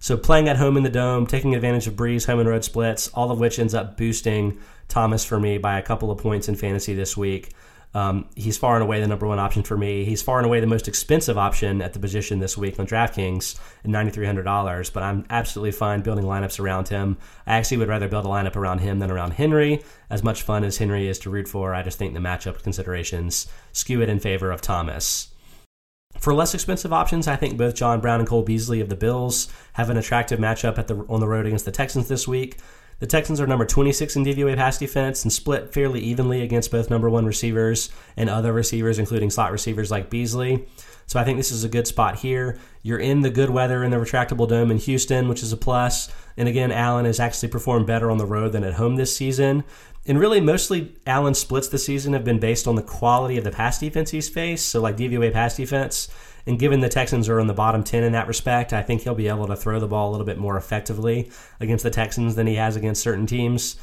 So 0.00 0.16
playing 0.16 0.48
at 0.48 0.56
home 0.56 0.76
in 0.76 0.82
the 0.82 0.90
dome, 0.90 1.26
taking 1.26 1.54
advantage 1.54 1.86
of 1.86 1.94
Brees, 1.94 2.26
home 2.26 2.40
and 2.40 2.48
road 2.48 2.64
splits, 2.64 3.08
all 3.08 3.30
of 3.30 3.38
which 3.38 3.58
ends 3.58 3.74
up 3.74 3.96
boosting 3.96 4.58
Thomas 4.88 5.24
for 5.24 5.38
me 5.38 5.58
by 5.58 5.78
a 5.78 5.82
couple 5.82 6.10
of 6.10 6.18
points 6.18 6.48
in 6.48 6.56
fantasy 6.56 6.94
this 6.94 7.16
week. 7.16 7.52
Um, 7.96 8.28
he's 8.36 8.58
far 8.58 8.74
and 8.74 8.82
away 8.82 9.00
the 9.00 9.08
number 9.08 9.26
one 9.26 9.38
option 9.38 9.62
for 9.62 9.74
me. 9.74 10.04
He's 10.04 10.20
far 10.20 10.36
and 10.36 10.44
away 10.44 10.60
the 10.60 10.66
most 10.66 10.86
expensive 10.86 11.38
option 11.38 11.80
at 11.80 11.94
the 11.94 11.98
position 11.98 12.40
this 12.40 12.54
week 12.54 12.78
on 12.78 12.86
DraftKings 12.86 13.58
at 13.84 13.90
$9,300, 13.90 14.92
but 14.92 15.02
I'm 15.02 15.24
absolutely 15.30 15.72
fine 15.72 16.02
building 16.02 16.26
lineups 16.26 16.60
around 16.60 16.88
him. 16.88 17.16
I 17.46 17.56
actually 17.56 17.78
would 17.78 17.88
rather 17.88 18.06
build 18.06 18.26
a 18.26 18.28
lineup 18.28 18.54
around 18.54 18.80
him 18.80 18.98
than 18.98 19.10
around 19.10 19.30
Henry. 19.30 19.82
As 20.10 20.22
much 20.22 20.42
fun 20.42 20.62
as 20.62 20.76
Henry 20.76 21.08
is 21.08 21.18
to 21.20 21.30
root 21.30 21.48
for, 21.48 21.74
I 21.74 21.82
just 21.82 21.96
think 21.96 22.12
the 22.12 22.20
matchup 22.20 22.62
considerations 22.62 23.46
skew 23.72 24.02
it 24.02 24.10
in 24.10 24.20
favor 24.20 24.50
of 24.50 24.60
Thomas. 24.60 25.28
For 26.18 26.34
less 26.34 26.52
expensive 26.52 26.92
options, 26.92 27.26
I 27.26 27.36
think 27.36 27.56
both 27.56 27.74
John 27.74 28.02
Brown 28.02 28.20
and 28.20 28.28
Cole 28.28 28.42
Beasley 28.42 28.82
of 28.82 28.90
the 28.90 28.96
Bills 28.96 29.48
have 29.72 29.88
an 29.88 29.96
attractive 29.96 30.38
matchup 30.38 30.76
at 30.76 30.88
the, 30.88 30.96
on 31.08 31.20
the 31.20 31.28
road 31.28 31.46
against 31.46 31.64
the 31.64 31.72
Texans 31.72 32.08
this 32.08 32.28
week. 32.28 32.58
The 32.98 33.06
Texans 33.06 33.42
are 33.42 33.46
number 33.46 33.66
26 33.66 34.16
in 34.16 34.24
DVOA 34.24 34.56
pass 34.56 34.78
defense 34.78 35.22
and 35.22 35.30
split 35.30 35.74
fairly 35.74 36.00
evenly 36.00 36.40
against 36.40 36.70
both 36.70 36.88
number 36.88 37.10
one 37.10 37.26
receivers 37.26 37.90
and 38.16 38.30
other 38.30 38.54
receivers, 38.54 38.98
including 38.98 39.28
slot 39.28 39.52
receivers 39.52 39.90
like 39.90 40.08
Beasley. 40.08 40.66
So 41.06 41.20
I 41.20 41.24
think 41.24 41.36
this 41.36 41.52
is 41.52 41.62
a 41.62 41.68
good 41.68 41.86
spot 41.86 42.16
here. 42.16 42.58
You're 42.82 42.98
in 42.98 43.20
the 43.20 43.30
good 43.30 43.50
weather 43.50 43.84
in 43.84 43.90
the 43.90 43.98
retractable 43.98 44.48
dome 44.48 44.70
in 44.70 44.78
Houston, 44.78 45.28
which 45.28 45.42
is 45.42 45.52
a 45.52 45.58
plus. 45.58 46.08
And 46.38 46.48
again, 46.48 46.72
Allen 46.72 47.04
has 47.04 47.20
actually 47.20 47.50
performed 47.50 47.86
better 47.86 48.10
on 48.10 48.16
the 48.16 48.26
road 48.26 48.52
than 48.52 48.64
at 48.64 48.74
home 48.74 48.96
this 48.96 49.14
season. 49.14 49.64
And 50.06 50.18
really, 50.18 50.40
mostly 50.40 50.96
Allen's 51.06 51.38
splits 51.38 51.68
this 51.68 51.84
season 51.84 52.14
have 52.14 52.24
been 52.24 52.40
based 52.40 52.66
on 52.66 52.76
the 52.76 52.82
quality 52.82 53.36
of 53.36 53.44
the 53.44 53.50
pass 53.50 53.78
defense 53.78 54.10
he's 54.10 54.28
faced. 54.30 54.68
So, 54.68 54.80
like 54.80 54.96
DVOA 54.96 55.32
pass 55.32 55.56
defense. 55.56 56.08
And 56.46 56.58
given 56.58 56.80
the 56.80 56.88
Texans 56.88 57.28
are 57.28 57.40
in 57.40 57.48
the 57.48 57.54
bottom 57.54 57.82
10 57.82 58.04
in 58.04 58.12
that 58.12 58.28
respect, 58.28 58.72
I 58.72 58.82
think 58.82 59.02
he'll 59.02 59.14
be 59.14 59.28
able 59.28 59.48
to 59.48 59.56
throw 59.56 59.80
the 59.80 59.88
ball 59.88 60.10
a 60.10 60.12
little 60.12 60.26
bit 60.26 60.38
more 60.38 60.56
effectively 60.56 61.30
against 61.58 61.82
the 61.82 61.90
Texans 61.90 62.36
than 62.36 62.46
he 62.46 62.54
has 62.54 62.76
against 62.76 63.02
certain 63.02 63.26
teams. 63.26 63.76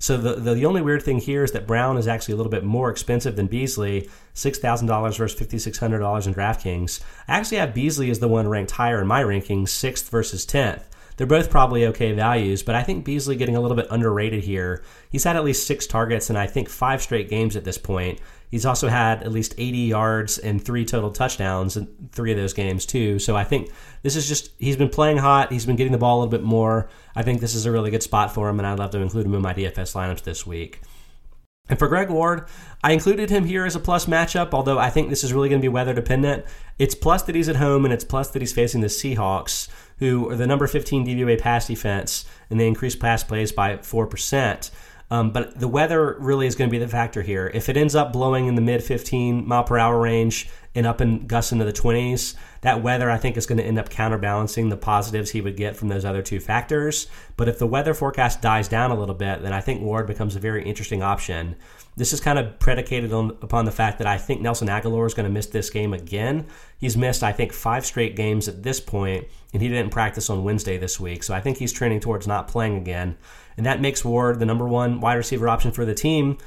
So 0.00 0.16
the, 0.16 0.34
the, 0.34 0.54
the 0.54 0.66
only 0.66 0.80
weird 0.80 1.02
thing 1.02 1.18
here 1.18 1.42
is 1.42 1.52
that 1.52 1.66
Brown 1.66 1.96
is 1.96 2.06
actually 2.06 2.34
a 2.34 2.36
little 2.36 2.50
bit 2.50 2.64
more 2.64 2.90
expensive 2.90 3.36
than 3.36 3.46
Beasley, 3.46 4.08
six 4.32 4.58
thousand 4.58 4.86
dollars 4.86 5.16
versus 5.16 5.36
fifty 5.36 5.58
six 5.58 5.78
hundred 5.78 5.98
dollars 5.98 6.26
in 6.26 6.34
DraftKings. 6.34 7.00
I 7.26 7.36
actually 7.36 7.58
have 7.58 7.74
Beasley 7.74 8.08
as 8.10 8.20
the 8.20 8.28
one 8.28 8.48
ranked 8.48 8.72
higher 8.72 9.00
in 9.00 9.08
my 9.08 9.22
rankings, 9.24 9.70
sixth 9.70 10.08
versus 10.08 10.46
tenth. 10.46 10.84
They're 11.18 11.26
both 11.26 11.50
probably 11.50 11.84
okay 11.86 12.12
values, 12.12 12.62
but 12.62 12.76
I 12.76 12.84
think 12.84 13.04
Beasley 13.04 13.34
getting 13.34 13.56
a 13.56 13.60
little 13.60 13.76
bit 13.76 13.88
underrated 13.90 14.44
here. 14.44 14.84
He's 15.10 15.24
had 15.24 15.34
at 15.34 15.44
least 15.44 15.66
six 15.66 15.84
targets 15.84 16.30
and 16.30 16.38
I 16.38 16.46
think 16.46 16.68
five 16.68 17.02
straight 17.02 17.28
games 17.28 17.56
at 17.56 17.64
this 17.64 17.76
point. 17.76 18.20
He's 18.52 18.64
also 18.64 18.88
had 18.88 19.24
at 19.24 19.32
least 19.32 19.54
80 19.58 19.78
yards 19.78 20.38
and 20.38 20.64
three 20.64 20.84
total 20.84 21.10
touchdowns 21.10 21.76
in 21.76 21.88
three 22.12 22.30
of 22.30 22.38
those 22.38 22.54
games, 22.54 22.86
too. 22.86 23.18
So 23.18 23.36
I 23.36 23.44
think 23.44 23.70
this 24.02 24.16
is 24.16 24.26
just, 24.26 24.52
he's 24.58 24.76
been 24.76 24.88
playing 24.88 25.18
hot. 25.18 25.52
He's 25.52 25.66
been 25.66 25.76
getting 25.76 25.92
the 25.92 25.98
ball 25.98 26.18
a 26.18 26.20
little 26.20 26.30
bit 26.30 26.44
more. 26.44 26.88
I 27.14 27.24
think 27.24 27.40
this 27.40 27.54
is 27.54 27.66
a 27.66 27.72
really 27.72 27.90
good 27.90 28.02
spot 28.02 28.32
for 28.32 28.48
him, 28.48 28.58
and 28.58 28.66
I'd 28.66 28.78
love 28.78 28.92
to 28.92 29.00
include 29.00 29.26
him 29.26 29.34
in 29.34 29.42
my 29.42 29.52
DFS 29.52 29.94
lineups 29.94 30.22
this 30.22 30.46
week. 30.46 30.80
And 31.68 31.78
for 31.78 31.88
Greg 31.88 32.08
Ward, 32.08 32.46
I 32.82 32.92
included 32.92 33.30
him 33.30 33.44
here 33.44 33.66
as 33.66 33.76
a 33.76 33.80
plus 33.80 34.06
matchup, 34.06 34.52
although 34.52 34.78
I 34.78 34.90
think 34.90 35.08
this 35.08 35.22
is 35.22 35.32
really 35.32 35.48
going 35.48 35.60
to 35.60 35.64
be 35.64 35.68
weather 35.68 35.94
dependent. 35.94 36.44
It's 36.78 36.94
plus 36.94 37.22
that 37.24 37.34
he's 37.34 37.48
at 37.48 37.56
home, 37.56 37.84
and 37.84 37.92
it's 37.92 38.04
plus 38.04 38.30
that 38.30 38.40
he's 38.40 38.52
facing 38.52 38.80
the 38.80 38.86
Seahawks, 38.86 39.68
who 39.98 40.30
are 40.30 40.36
the 40.36 40.46
number 40.46 40.66
15 40.66 41.06
DVOA 41.06 41.40
pass 41.40 41.66
defense, 41.66 42.24
and 42.48 42.58
they 42.58 42.66
increase 42.66 42.96
pass 42.96 43.22
plays 43.22 43.52
by 43.52 43.76
4%. 43.76 44.70
Um, 45.10 45.30
but 45.30 45.58
the 45.58 45.68
weather 45.68 46.16
really 46.18 46.46
is 46.46 46.54
going 46.54 46.68
to 46.68 46.72
be 46.72 46.78
the 46.78 46.88
factor 46.88 47.22
here. 47.22 47.50
If 47.52 47.68
it 47.68 47.76
ends 47.76 47.94
up 47.94 48.12
blowing 48.12 48.46
in 48.46 48.54
the 48.54 48.60
mid 48.60 48.82
15 48.82 49.46
mile 49.46 49.64
per 49.64 49.78
hour 49.78 49.98
range 49.98 50.48
and 50.74 50.86
up 50.86 51.00
in 51.00 51.26
gusts 51.26 51.52
into 51.52 51.64
the 51.64 51.72
20s, 51.72 52.34
that 52.60 52.82
weather 52.82 53.10
I 53.10 53.18
think 53.18 53.36
is 53.36 53.46
going 53.46 53.58
to 53.58 53.64
end 53.64 53.78
up 53.78 53.90
counterbalancing 53.90 54.68
the 54.68 54.76
positives 54.76 55.30
he 55.30 55.40
would 55.40 55.56
get 55.56 55.76
from 55.76 55.88
those 55.88 56.04
other 56.04 56.22
two 56.22 56.40
factors. 56.40 57.06
But 57.36 57.48
if 57.48 57.58
the 57.58 57.66
weather 57.66 57.94
forecast 57.94 58.42
dies 58.42 58.68
down 58.68 58.90
a 58.90 58.98
little 58.98 59.14
bit, 59.14 59.42
then 59.42 59.52
I 59.52 59.60
think 59.60 59.82
Ward 59.82 60.06
becomes 60.06 60.36
a 60.36 60.40
very 60.40 60.64
interesting 60.64 61.02
option. 61.02 61.56
This 61.96 62.12
is 62.12 62.20
kind 62.20 62.38
of 62.38 62.58
predicated 62.58 63.12
on 63.12 63.30
upon 63.42 63.64
the 63.64 63.72
fact 63.72 63.98
that 63.98 64.06
I 64.06 64.18
think 64.18 64.40
Nelson 64.40 64.68
Agholor 64.68 65.06
is 65.06 65.14
going 65.14 65.28
to 65.28 65.32
miss 65.32 65.46
this 65.46 65.70
game 65.70 65.92
again. 65.92 66.46
He's 66.78 66.96
missed, 66.96 67.22
I 67.22 67.32
think, 67.32 67.52
five 67.52 67.84
straight 67.84 68.14
games 68.14 68.46
at 68.46 68.62
this 68.62 68.80
point, 68.80 69.26
and 69.52 69.60
he 69.60 69.68
didn't 69.68 69.90
practice 69.90 70.30
on 70.30 70.44
Wednesday 70.44 70.78
this 70.78 71.00
week. 71.00 71.24
So 71.24 71.34
I 71.34 71.40
think 71.40 71.58
he's 71.58 71.72
trending 71.72 71.98
towards 71.98 72.26
not 72.26 72.46
playing 72.46 72.76
again 72.76 73.16
and 73.58 73.66
that 73.66 73.80
makes 73.80 74.04
Ward 74.04 74.38
the 74.38 74.46
number 74.46 74.66
one 74.66 75.00
wide 75.00 75.14
receiver 75.14 75.48
option 75.48 75.72
for 75.72 75.84
the 75.84 75.94
team. 75.94 76.38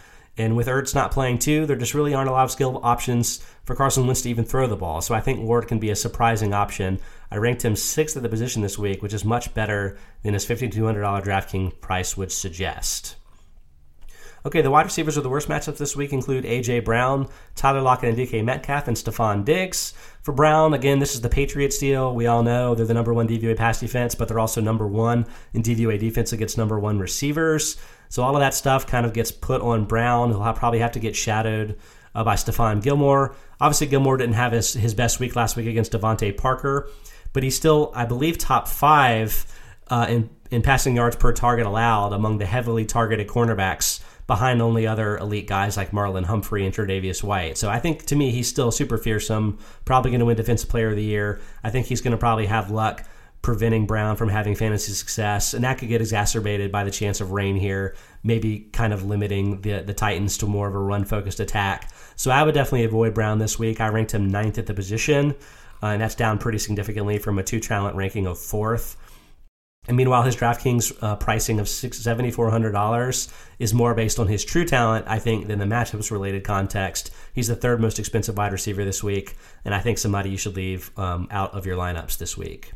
And 0.41 0.55
with 0.55 0.65
Ertz 0.65 0.95
not 0.95 1.11
playing 1.11 1.37
too, 1.37 1.67
there 1.67 1.75
just 1.75 1.93
really 1.93 2.15
aren't 2.15 2.29
a 2.29 2.31
lot 2.31 2.45
of 2.45 2.51
skill 2.51 2.79
options 2.81 3.45
for 3.63 3.75
Carson 3.75 4.07
Wentz 4.07 4.23
to 4.23 4.29
even 4.29 4.43
throw 4.43 4.65
the 4.65 4.75
ball. 4.75 4.99
So 4.99 5.13
I 5.13 5.21
think 5.21 5.39
Ward 5.39 5.67
can 5.67 5.77
be 5.77 5.91
a 5.91 5.95
surprising 5.95 6.51
option. 6.51 6.99
I 7.29 7.37
ranked 7.37 7.63
him 7.63 7.75
sixth 7.75 8.17
at 8.17 8.23
the 8.23 8.29
position 8.29 8.63
this 8.63 8.79
week, 8.79 9.03
which 9.03 9.13
is 9.13 9.23
much 9.23 9.53
better 9.53 9.99
than 10.23 10.33
his 10.33 10.43
$5,200 10.47 11.23
DraftKings 11.23 11.79
price 11.79 12.17
would 12.17 12.31
suggest. 12.31 13.17
Okay, 14.43 14.63
the 14.63 14.71
wide 14.71 14.87
receivers 14.87 15.15
of 15.15 15.21
the 15.21 15.29
worst 15.29 15.47
matchups 15.47 15.77
this 15.77 15.95
week 15.95 16.11
include 16.11 16.45
A.J. 16.45 16.79
Brown, 16.79 17.29
Tyler 17.53 17.81
Lockett, 17.81 18.09
and 18.09 18.17
DK 18.17 18.43
Metcalf, 18.43 18.87
and 18.87 18.97
Stefon 18.97 19.45
Diggs. 19.45 19.93
For 20.23 20.31
Brown, 20.31 20.73
again, 20.73 20.97
this 20.97 21.13
is 21.13 21.21
the 21.21 21.29
Patriots 21.29 21.77
deal. 21.77 22.15
We 22.15 22.25
all 22.25 22.41
know 22.41 22.73
they're 22.73 22.87
the 22.87 22.95
number 22.95 23.13
one 23.13 23.27
DVOA 23.27 23.55
pass 23.55 23.79
defense, 23.79 24.15
but 24.15 24.27
they're 24.27 24.39
also 24.39 24.59
number 24.59 24.87
one 24.87 25.27
in 25.53 25.61
DVOA 25.61 25.99
defense 25.99 26.33
against 26.33 26.57
number 26.57 26.79
one 26.79 26.97
receivers. 26.97 27.77
So 28.11 28.23
all 28.23 28.35
of 28.35 28.41
that 28.41 28.53
stuff 28.53 28.85
kind 28.85 29.05
of 29.05 29.13
gets 29.13 29.31
put 29.31 29.61
on 29.61 29.85
Brown. 29.85 30.31
He'll 30.31 30.53
probably 30.53 30.79
have 30.79 30.91
to 30.91 30.99
get 30.99 31.15
shadowed 31.15 31.77
uh, 32.13 32.25
by 32.25 32.35
Stephon 32.35 32.83
Gilmore. 32.83 33.35
Obviously, 33.61 33.87
Gilmore 33.87 34.17
didn't 34.17 34.35
have 34.35 34.51
his, 34.51 34.73
his 34.73 34.93
best 34.93 35.21
week 35.21 35.37
last 35.37 35.55
week 35.55 35.65
against 35.65 35.93
DeVante 35.93 36.35
Parker, 36.35 36.89
but 37.31 37.41
he's 37.41 37.55
still, 37.55 37.89
I 37.95 38.03
believe, 38.03 38.37
top 38.37 38.67
five 38.67 39.45
uh, 39.87 40.07
in, 40.09 40.29
in 40.49 40.61
passing 40.61 40.97
yards 40.97 41.15
per 41.15 41.31
target 41.31 41.65
allowed 41.65 42.11
among 42.11 42.37
the 42.37 42.45
heavily 42.45 42.85
targeted 42.85 43.27
cornerbacks 43.27 44.03
behind 44.27 44.61
only 44.61 44.85
other 44.85 45.17
elite 45.17 45.47
guys 45.47 45.77
like 45.77 45.91
Marlon 45.91 46.25
Humphrey 46.25 46.65
and 46.65 46.75
Tre'Davious 46.75 47.23
White. 47.23 47.57
So 47.57 47.69
I 47.69 47.79
think 47.79 48.05
to 48.07 48.15
me 48.17 48.31
he's 48.31 48.47
still 48.47 48.71
super 48.71 48.97
fearsome. 48.97 49.57
Probably 49.85 50.11
going 50.11 50.19
to 50.19 50.25
win 50.25 50.35
Defensive 50.35 50.69
Player 50.69 50.89
of 50.89 50.97
the 50.97 51.03
Year. 51.03 51.39
I 51.63 51.69
think 51.69 51.87
he's 51.87 52.01
going 52.01 52.11
to 52.11 52.17
probably 52.17 52.47
have 52.47 52.71
luck 52.71 53.05
preventing 53.41 53.87
Brown 53.87 54.15
from 54.15 54.29
having 54.29 54.55
fantasy 54.55 54.93
success, 54.93 55.53
and 55.53 55.63
that 55.63 55.77
could 55.77 55.89
get 55.89 56.01
exacerbated 56.01 56.71
by 56.71 56.83
the 56.83 56.91
chance 56.91 57.21
of 57.21 57.31
rain 57.31 57.55
here, 57.55 57.95
maybe 58.23 58.69
kind 58.71 58.93
of 58.93 59.03
limiting 59.05 59.61
the 59.61 59.81
the 59.81 59.93
Titans 59.93 60.37
to 60.39 60.45
more 60.45 60.67
of 60.67 60.75
a 60.75 60.79
run 60.79 61.05
focused 61.05 61.39
attack. 61.39 61.91
So 62.15 62.31
I 62.31 62.43
would 62.43 62.53
definitely 62.53 62.85
avoid 62.85 63.13
Brown 63.13 63.39
this 63.39 63.57
week. 63.57 63.81
I 63.81 63.87
ranked 63.87 64.13
him 64.13 64.29
ninth 64.29 64.57
at 64.57 64.67
the 64.67 64.73
position, 64.73 65.35
uh, 65.81 65.87
and 65.87 66.01
that's 66.01 66.15
down 66.15 66.37
pretty 66.37 66.59
significantly 66.59 67.17
from 67.17 67.39
a 67.39 67.43
two 67.43 67.59
talent 67.59 67.95
ranking 67.95 68.27
of 68.27 68.37
fourth. 68.37 68.97
And 69.87 69.97
meanwhile, 69.97 70.21
his 70.21 70.35
DraftKings 70.35 70.95
uh, 71.01 71.15
pricing 71.15 71.59
of 71.59 71.65
$7,400 71.65 73.33
is 73.57 73.73
more 73.73 73.95
based 73.95 74.19
on 74.19 74.27
his 74.27 74.45
true 74.45 74.63
talent, 74.63 75.05
I 75.07 75.17
think, 75.17 75.47
than 75.47 75.57
the 75.57 75.65
matchups 75.65 76.11
related 76.11 76.43
context. 76.43 77.09
He's 77.33 77.47
the 77.47 77.55
third 77.55 77.81
most 77.81 77.97
expensive 77.97 78.37
wide 78.37 78.51
receiver 78.51 78.85
this 78.85 79.03
week, 79.03 79.35
and 79.65 79.73
I 79.73 79.79
think 79.79 79.97
somebody 79.97 80.29
you 80.29 80.37
should 80.37 80.55
leave 80.55 80.91
um, 80.99 81.27
out 81.31 81.55
of 81.55 81.65
your 81.65 81.77
lineups 81.77 82.19
this 82.19 82.37
week. 82.37 82.73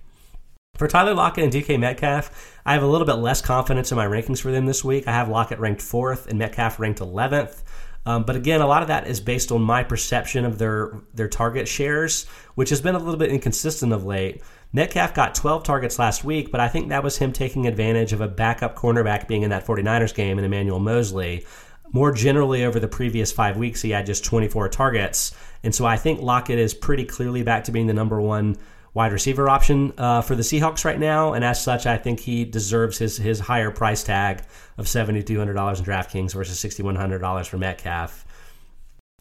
For 0.77 0.89
Tyler 0.89 1.13
Lockett 1.13 1.45
and 1.45 1.53
DK 1.53 1.79
Metcalf, 1.79 2.59
I 2.65 2.73
have 2.73 2.83
a 2.83 2.88
little 2.88 3.07
bit 3.07 3.13
less 3.13 3.41
confidence 3.41 3.91
in 3.91 3.95
my 3.95 4.05
rankings 4.05 4.41
for 4.41 4.51
them 4.51 4.65
this 4.65 4.83
week. 4.83 5.07
I 5.07 5.13
have 5.13 5.29
Lockett 5.29 5.59
ranked 5.59 5.81
fourth 5.81 6.27
and 6.27 6.38
Metcalf 6.38 6.81
ranked 6.81 6.99
11th. 6.99 7.63
Um, 8.05 8.23
but 8.23 8.35
again, 8.35 8.59
a 8.59 8.67
lot 8.67 8.81
of 8.81 8.89
that 8.89 9.07
is 9.07 9.21
based 9.21 9.53
on 9.53 9.61
my 9.61 9.83
perception 9.83 10.43
of 10.43 10.57
their 10.57 10.91
their 11.13 11.29
target 11.29 11.67
shares, 11.67 12.25
which 12.55 12.69
has 12.69 12.81
been 12.81 12.93
a 12.93 12.99
little 12.99 13.17
bit 13.17 13.31
inconsistent 13.31 13.93
of 13.93 14.05
late. 14.05 14.43
Metcalf 14.73 15.13
got 15.13 15.33
12 15.33 15.63
targets 15.63 15.97
last 15.97 16.25
week, 16.25 16.51
but 16.51 16.59
I 16.59 16.67
think 16.67 16.89
that 16.89 17.03
was 17.03 17.17
him 17.17 17.31
taking 17.31 17.67
advantage 17.67 18.11
of 18.11 18.19
a 18.19 18.27
backup 18.27 18.75
cornerback 18.75 19.29
being 19.29 19.43
in 19.43 19.51
that 19.51 19.65
49ers 19.65 20.13
game 20.13 20.38
and 20.38 20.45
Emmanuel 20.45 20.79
Moseley. 20.79 21.45
More 21.93 22.11
generally, 22.11 22.65
over 22.65 22.79
the 22.79 22.88
previous 22.89 23.31
five 23.31 23.55
weeks, 23.55 23.81
he 23.81 23.91
had 23.91 24.05
just 24.05 24.25
24 24.25 24.69
targets. 24.69 25.33
And 25.63 25.73
so 25.73 25.85
I 25.85 25.95
think 25.95 26.21
Lockett 26.21 26.59
is 26.59 26.73
pretty 26.73 27.05
clearly 27.05 27.43
back 27.43 27.63
to 27.63 27.71
being 27.71 27.88
the 27.88 27.93
number 27.93 28.19
one 28.19 28.57
wide 28.95 29.12
receiver 29.12 29.47
option 29.49 29.93
uh, 29.97 30.21
for 30.21 30.36
the 30.36 30.41
Seahawks 30.41 30.86
right 30.86 30.99
now. 30.99 31.34
And 31.34 31.43
as 31.43 31.62
such, 31.62 31.86
I 31.86 31.97
think 31.97 32.21
he 32.21 32.45
deserves 32.45 32.97
his, 32.97 33.17
his 33.17 33.39
higher 33.39 33.69
price 33.69 34.03
tag 34.03 34.41
of 34.77 34.86
$7,200 34.86 35.38
in 35.38 35.45
DraftKings 35.86 36.34
versus 36.34 36.58
$6,100 36.63 37.45
for 37.45 37.58
Metcalf. 37.58 38.25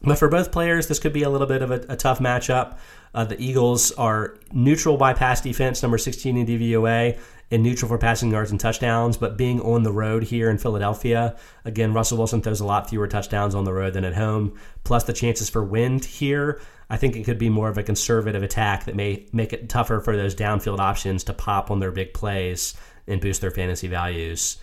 But 0.01 0.17
for 0.17 0.29
both 0.29 0.51
players, 0.51 0.87
this 0.87 0.99
could 0.99 1.13
be 1.13 1.23
a 1.23 1.29
little 1.29 1.47
bit 1.47 1.61
of 1.61 1.71
a, 1.71 1.85
a 1.89 1.95
tough 1.95 2.19
matchup. 2.19 2.77
Uh, 3.13 3.25
the 3.25 3.41
Eagles 3.41 3.91
are 3.93 4.37
neutral 4.53 4.97
by 4.97 5.13
pass 5.13 5.41
defense, 5.41 5.81
number 5.81 5.97
16 5.97 6.37
in 6.37 6.45
DVOA, 6.45 7.17
and 7.51 7.63
neutral 7.63 7.89
for 7.89 7.97
passing 7.97 8.31
yards 8.31 8.51
and 8.51 8.59
touchdowns. 8.59 9.17
But 9.17 9.37
being 9.37 9.61
on 9.61 9.83
the 9.83 9.91
road 9.91 10.23
here 10.23 10.49
in 10.49 10.57
Philadelphia, 10.57 11.35
again, 11.63 11.93
Russell 11.93 12.17
Wilson 12.17 12.41
throws 12.41 12.59
a 12.59 12.65
lot 12.65 12.89
fewer 12.89 13.07
touchdowns 13.07 13.55
on 13.55 13.63
the 13.63 13.73
road 13.73 13.93
than 13.93 14.05
at 14.05 14.15
home. 14.15 14.57
Plus 14.83 15.03
the 15.03 15.13
chances 15.13 15.49
for 15.49 15.63
wind 15.63 16.05
here, 16.05 16.59
I 16.89 16.97
think 16.97 17.15
it 17.15 17.25
could 17.25 17.39
be 17.39 17.49
more 17.49 17.69
of 17.69 17.77
a 17.77 17.83
conservative 17.83 18.43
attack 18.43 18.85
that 18.85 18.95
may 18.95 19.27
make 19.31 19.53
it 19.53 19.69
tougher 19.69 19.99
for 19.99 20.15
those 20.15 20.35
downfield 20.35 20.79
options 20.79 21.23
to 21.25 21.33
pop 21.33 21.71
on 21.71 21.79
their 21.79 21.91
big 21.91 22.13
plays 22.13 22.75
and 23.07 23.21
boost 23.21 23.41
their 23.41 23.51
fantasy 23.51 23.87
values. 23.87 24.57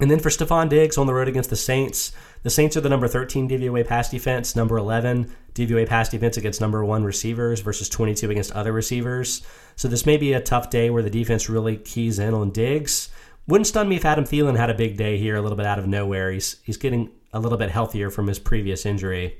And 0.00 0.10
then 0.10 0.18
for 0.18 0.30
Stefon 0.30 0.70
Diggs 0.70 0.96
on 0.96 1.06
the 1.06 1.12
road 1.12 1.28
against 1.28 1.50
the 1.50 1.56
Saints, 1.56 2.12
the 2.42 2.48
Saints 2.48 2.74
are 2.76 2.80
the 2.80 2.88
number 2.88 3.06
13 3.06 3.48
DVOA 3.48 3.86
pass 3.86 4.10
defense, 4.10 4.56
number 4.56 4.78
11 4.78 5.30
DVOA 5.54 5.86
pass 5.86 6.08
defense 6.08 6.38
against 6.38 6.60
number 6.60 6.82
one 6.84 7.04
receivers 7.04 7.60
versus 7.60 7.88
22 7.88 8.30
against 8.30 8.52
other 8.52 8.72
receivers. 8.72 9.42
So 9.76 9.88
this 9.88 10.06
may 10.06 10.16
be 10.16 10.32
a 10.32 10.40
tough 10.40 10.70
day 10.70 10.88
where 10.88 11.02
the 11.02 11.10
defense 11.10 11.50
really 11.50 11.76
keys 11.76 12.18
in 12.18 12.32
on 12.32 12.50
Diggs. 12.50 13.10
Wouldn't 13.46 13.66
stun 13.66 13.88
me 13.88 13.96
if 13.96 14.04
Adam 14.04 14.24
Thielen 14.24 14.56
had 14.56 14.70
a 14.70 14.74
big 14.74 14.96
day 14.96 15.18
here, 15.18 15.36
a 15.36 15.42
little 15.42 15.56
bit 15.56 15.66
out 15.66 15.78
of 15.78 15.86
nowhere. 15.86 16.30
He's 16.30 16.56
he's 16.62 16.76
getting 16.76 17.10
a 17.32 17.40
little 17.40 17.58
bit 17.58 17.70
healthier 17.70 18.08
from 18.08 18.26
his 18.26 18.38
previous 18.38 18.86
injury. 18.86 19.38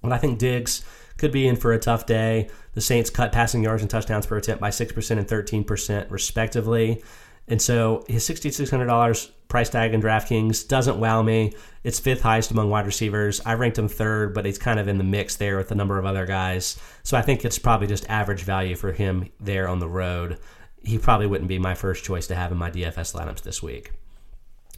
But 0.00 0.12
I 0.12 0.18
think 0.18 0.38
Diggs 0.38 0.84
could 1.18 1.32
be 1.32 1.46
in 1.46 1.56
for 1.56 1.72
a 1.72 1.78
tough 1.78 2.06
day. 2.06 2.48
The 2.74 2.80
Saints 2.80 3.10
cut 3.10 3.32
passing 3.32 3.62
yards 3.62 3.82
and 3.82 3.90
touchdowns 3.90 4.26
per 4.26 4.36
attempt 4.36 4.60
by 4.60 4.70
6% 4.70 5.10
and 5.18 5.26
13%, 5.26 6.10
respectively. 6.10 7.02
And 7.48 7.60
so 7.60 8.04
his 8.08 8.28
$6,600 8.28 9.30
price 9.48 9.68
tag 9.68 9.92
in 9.92 10.00
DraftKings 10.00 10.66
doesn't 10.66 10.98
wow 10.98 11.22
me. 11.22 11.54
It's 11.84 11.98
fifth 11.98 12.22
highest 12.22 12.50
among 12.50 12.70
wide 12.70 12.86
receivers. 12.86 13.40
I 13.44 13.54
ranked 13.54 13.78
him 13.78 13.88
third, 13.88 14.32
but 14.32 14.46
he's 14.46 14.58
kind 14.58 14.80
of 14.80 14.88
in 14.88 14.98
the 14.98 15.04
mix 15.04 15.36
there 15.36 15.56
with 15.56 15.70
a 15.70 15.74
number 15.74 15.98
of 15.98 16.06
other 16.06 16.24
guys. 16.24 16.78
So 17.02 17.16
I 17.16 17.22
think 17.22 17.44
it's 17.44 17.58
probably 17.58 17.86
just 17.86 18.08
average 18.08 18.44
value 18.44 18.76
for 18.76 18.92
him 18.92 19.28
there 19.40 19.68
on 19.68 19.80
the 19.80 19.88
road. 19.88 20.38
He 20.82 20.98
probably 20.98 21.26
wouldn't 21.26 21.48
be 21.48 21.58
my 21.58 21.74
first 21.74 22.04
choice 22.04 22.26
to 22.28 22.34
have 22.34 22.52
in 22.52 22.58
my 22.58 22.70
DFS 22.70 23.14
lineups 23.14 23.42
this 23.42 23.62
week. 23.62 23.92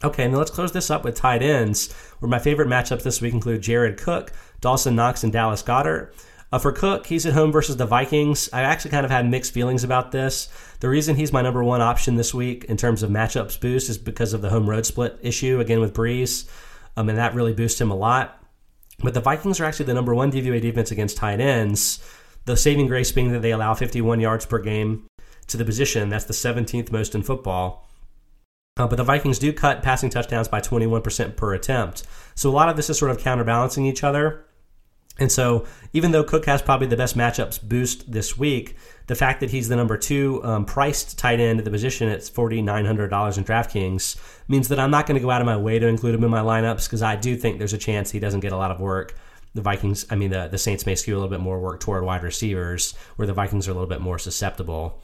Okay, 0.03 0.27
now 0.27 0.37
let's 0.37 0.51
close 0.51 0.73
this 0.73 0.91
up 0.91 1.05
with 1.05 1.15
tight 1.15 1.41
ends, 1.41 1.93
where 2.19 2.29
my 2.29 2.39
favorite 2.39 2.67
matchups 2.67 3.03
this 3.03 3.21
week 3.21 3.33
include 3.33 3.61
Jared 3.61 3.97
Cook, 3.97 4.33
Dawson 4.59 4.95
Knox, 4.95 5.23
and 5.23 5.31
Dallas 5.31 5.63
Goedert. 5.63 6.13
Uh, 6.51 6.59
for 6.59 6.71
Cook, 6.71 7.07
he's 7.07 7.25
at 7.25 7.33
home 7.33 7.51
versus 7.51 7.77
the 7.77 7.85
Vikings. 7.85 8.49
I 8.53 8.61
actually 8.61 8.91
kind 8.91 9.05
of 9.05 9.11
had 9.11 9.29
mixed 9.29 9.53
feelings 9.53 9.83
about 9.83 10.11
this. 10.11 10.47
The 10.79 10.89
reason 10.89 11.15
he's 11.15 11.33
my 11.33 11.41
number 11.41 11.63
one 11.63 11.81
option 11.81 12.15
this 12.15 12.33
week 12.33 12.65
in 12.65 12.77
terms 12.77 13.03
of 13.03 13.09
matchups 13.09 13.59
boost 13.59 13.89
is 13.89 13.97
because 13.97 14.33
of 14.33 14.41
the 14.41 14.49
home 14.49 14.69
road 14.69 14.85
split 14.85 15.17
issue 15.21 15.59
again 15.59 15.79
with 15.79 15.93
Brees, 15.93 16.47
um, 16.95 17.09
and 17.09 17.17
that 17.17 17.33
really 17.33 17.53
boosts 17.53 17.81
him 17.81 17.91
a 17.91 17.95
lot. 17.95 18.41
But 18.99 19.13
the 19.13 19.21
Vikings 19.21 19.59
are 19.59 19.65
actually 19.65 19.87
the 19.87 19.93
number 19.93 20.15
one 20.15 20.31
DVOA 20.31 20.61
defense 20.61 20.91
against 20.91 21.17
tight 21.17 21.41
ends. 21.41 21.99
The 22.45 22.55
saving 22.55 22.87
grace 22.87 23.11
being 23.11 23.31
that 23.31 23.41
they 23.41 23.51
allow 23.51 23.73
51 23.73 24.19
yards 24.19 24.45
per 24.45 24.59
game 24.59 25.07
to 25.47 25.57
the 25.57 25.65
position. 25.65 26.09
That's 26.09 26.25
the 26.25 26.33
17th 26.33 26.91
most 26.91 27.15
in 27.15 27.23
football. 27.23 27.89
Uh, 28.77 28.87
but 28.87 28.97
the 28.97 29.03
Vikings 29.03 29.39
do 29.39 29.53
cut 29.53 29.81
passing 29.81 30.09
touchdowns 30.09 30.47
by 30.47 30.59
21% 30.59 31.35
per 31.35 31.53
attempt. 31.53 32.03
So 32.35 32.49
a 32.49 32.51
lot 32.51 32.69
of 32.69 32.75
this 32.75 32.89
is 32.89 32.99
sort 32.99 33.11
of 33.11 33.19
counterbalancing 33.19 33.85
each 33.85 34.03
other. 34.03 34.45
And 35.17 35.31
so, 35.31 35.65
even 35.93 36.11
though 36.11 36.23
Cook 36.23 36.45
has 36.45 36.61
probably 36.61 36.87
the 36.87 36.97
best 36.97 37.15
matchups 37.15 37.61
boost 37.63 38.11
this 38.11 38.37
week, 38.37 38.75
the 39.07 39.15
fact 39.15 39.39
that 39.39 39.51
he's 39.51 39.69
the 39.69 39.75
number 39.75 39.97
two 39.97 40.43
um, 40.43 40.65
priced 40.65 41.17
tight 41.17 41.39
end 41.39 41.59
at 41.59 41.65
the 41.65 41.71
position 41.71 42.09
at 42.09 42.23
forty 42.23 42.61
nine 42.61 42.85
hundred 42.85 43.09
dollars 43.09 43.37
in 43.37 43.45
DraftKings 43.45 44.17
means 44.47 44.67
that 44.67 44.79
I'm 44.79 44.91
not 44.91 45.07
going 45.07 45.15
to 45.15 45.21
go 45.21 45.31
out 45.31 45.41
of 45.41 45.45
my 45.45 45.55
way 45.55 45.79
to 45.79 45.87
include 45.87 46.15
him 46.15 46.23
in 46.23 46.29
my 46.29 46.41
lineups 46.41 46.85
because 46.85 47.01
I 47.01 47.15
do 47.15 47.37
think 47.37 47.59
there's 47.59 47.73
a 47.73 47.77
chance 47.77 48.11
he 48.11 48.19
doesn't 48.19 48.41
get 48.41 48.51
a 48.51 48.57
lot 48.57 48.71
of 48.71 48.79
work. 48.79 49.15
The 49.53 49.61
Vikings, 49.61 50.05
I 50.09 50.15
mean, 50.15 50.31
the, 50.31 50.49
the 50.49 50.57
Saints 50.57 50.85
may 50.85 50.95
skew 50.95 51.13
a 51.13 51.17
little 51.17 51.29
bit 51.29 51.39
more 51.39 51.61
work 51.61 51.79
toward 51.79 52.03
wide 52.03 52.23
receivers, 52.23 52.93
where 53.15 53.25
the 53.25 53.33
Vikings 53.33 53.69
are 53.69 53.71
a 53.71 53.73
little 53.73 53.87
bit 53.87 54.01
more 54.01 54.19
susceptible. 54.19 55.01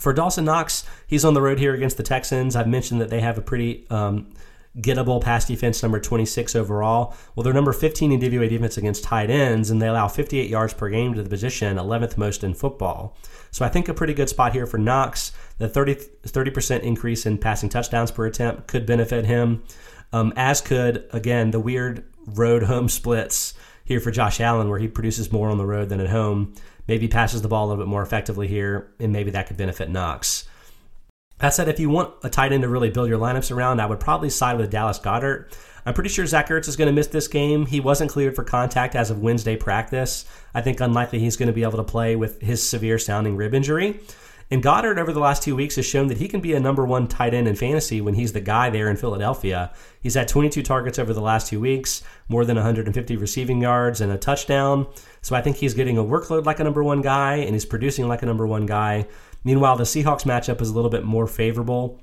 For 0.00 0.12
Dawson 0.12 0.44
Knox, 0.44 0.84
he's 1.06 1.24
on 1.24 1.34
the 1.34 1.40
road 1.40 1.60
here 1.60 1.72
against 1.72 1.96
the 1.96 2.02
Texans. 2.02 2.56
I've 2.56 2.66
mentioned 2.66 3.00
that 3.00 3.08
they 3.08 3.20
have 3.20 3.38
a 3.38 3.42
pretty 3.42 3.86
um, 3.88 4.32
gettable 4.80 5.22
pass 5.22 5.46
defense, 5.46 5.82
number 5.82 5.98
26 5.98 6.54
overall. 6.54 7.14
Well, 7.34 7.44
they're 7.44 7.52
number 7.52 7.72
15 7.72 8.12
in 8.12 8.20
DVOA 8.20 8.48
defense 8.48 8.76
against 8.76 9.04
tight 9.04 9.30
ends, 9.30 9.70
and 9.70 9.80
they 9.80 9.88
allow 9.88 10.08
58 10.08 10.48
yards 10.48 10.74
per 10.74 10.88
game 10.88 11.14
to 11.14 11.22
the 11.22 11.30
position, 11.30 11.76
11th 11.76 12.16
most 12.16 12.44
in 12.44 12.54
football. 12.54 13.16
So 13.50 13.64
I 13.64 13.68
think 13.68 13.88
a 13.88 13.94
pretty 13.94 14.14
good 14.14 14.28
spot 14.28 14.52
here 14.52 14.66
for 14.66 14.78
Knox. 14.78 15.32
The 15.58 15.68
30, 15.68 15.94
30% 15.94 16.80
increase 16.82 17.24
in 17.24 17.38
passing 17.38 17.68
touchdowns 17.68 18.10
per 18.10 18.26
attempt 18.26 18.66
could 18.66 18.84
benefit 18.84 19.24
him, 19.24 19.64
um, 20.12 20.32
as 20.36 20.60
could, 20.60 21.08
again, 21.12 21.50
the 21.50 21.60
weird 21.60 22.04
road 22.26 22.64
home 22.64 22.88
splits 22.90 23.54
here 23.84 24.00
for 24.00 24.10
Josh 24.10 24.40
Allen, 24.40 24.68
where 24.68 24.78
he 24.78 24.88
produces 24.88 25.32
more 25.32 25.48
on 25.48 25.58
the 25.58 25.66
road 25.66 25.88
than 25.88 26.00
at 26.00 26.10
home. 26.10 26.54
Maybe 26.88 27.08
passes 27.08 27.42
the 27.42 27.48
ball 27.48 27.66
a 27.66 27.68
little 27.68 27.84
bit 27.84 27.88
more 27.88 28.02
effectively 28.02 28.46
here, 28.46 28.92
and 29.00 29.12
maybe 29.12 29.30
that 29.30 29.46
could 29.46 29.56
benefit 29.56 29.88
Knox. 29.88 30.46
That 31.38 31.52
said, 31.52 31.68
if 31.68 31.78
you 31.78 31.90
want 31.90 32.14
a 32.22 32.30
tight 32.30 32.52
end 32.52 32.62
to 32.62 32.68
really 32.68 32.90
build 32.90 33.08
your 33.08 33.18
lineups 33.18 33.54
around, 33.54 33.80
I 33.80 33.86
would 33.86 34.00
probably 34.00 34.30
side 34.30 34.56
with 34.56 34.70
Dallas 34.70 34.98
Goedert. 34.98 35.52
I'm 35.84 35.94
pretty 35.94 36.08
sure 36.08 36.26
Zach 36.26 36.48
Ertz 36.48 36.66
is 36.66 36.76
going 36.76 36.86
to 36.86 36.92
miss 36.92 37.06
this 37.08 37.28
game. 37.28 37.66
He 37.66 37.78
wasn't 37.78 38.10
cleared 38.10 38.34
for 38.34 38.42
contact 38.42 38.96
as 38.96 39.10
of 39.10 39.20
Wednesday 39.20 39.54
practice. 39.54 40.24
I 40.54 40.62
think 40.62 40.80
unlikely 40.80 41.20
he's 41.20 41.36
going 41.36 41.48
to 41.48 41.52
be 41.52 41.62
able 41.62 41.76
to 41.76 41.84
play 41.84 42.16
with 42.16 42.40
his 42.40 42.66
severe 42.66 42.98
sounding 42.98 43.36
rib 43.36 43.54
injury. 43.54 44.00
And 44.50 44.62
Goedert 44.62 44.98
over 44.98 45.12
the 45.12 45.20
last 45.20 45.42
two 45.42 45.56
weeks 45.56 45.74
has 45.74 45.84
shown 45.84 46.06
that 46.06 46.18
he 46.18 46.28
can 46.28 46.40
be 46.40 46.54
a 46.54 46.60
number 46.60 46.84
one 46.84 47.08
tight 47.08 47.34
end 47.34 47.48
in 47.48 47.56
fantasy 47.56 48.00
when 48.00 48.14
he's 48.14 48.32
the 48.32 48.40
guy 48.40 48.70
there 48.70 48.88
in 48.88 48.96
Philadelphia. 48.96 49.72
He's 50.00 50.14
had 50.14 50.28
22 50.28 50.62
targets 50.62 51.00
over 51.00 51.12
the 51.12 51.20
last 51.20 51.48
two 51.48 51.58
weeks, 51.60 52.02
more 52.28 52.44
than 52.44 52.56
150 52.56 53.16
receiving 53.16 53.60
yards, 53.60 54.00
and 54.00 54.12
a 54.12 54.16
touchdown. 54.16 54.86
So 55.20 55.34
I 55.34 55.42
think 55.42 55.56
he's 55.56 55.74
getting 55.74 55.98
a 55.98 56.04
workload 56.04 56.46
like 56.46 56.60
a 56.60 56.64
number 56.64 56.84
one 56.84 57.02
guy, 57.02 57.36
and 57.36 57.54
he's 57.54 57.64
producing 57.64 58.06
like 58.06 58.22
a 58.22 58.26
number 58.26 58.46
one 58.46 58.66
guy. 58.66 59.08
Meanwhile, 59.46 59.76
the 59.76 59.84
Seahawks 59.84 60.24
matchup 60.24 60.60
is 60.60 60.70
a 60.70 60.74
little 60.74 60.90
bit 60.90 61.04
more 61.04 61.28
favorable 61.28 62.02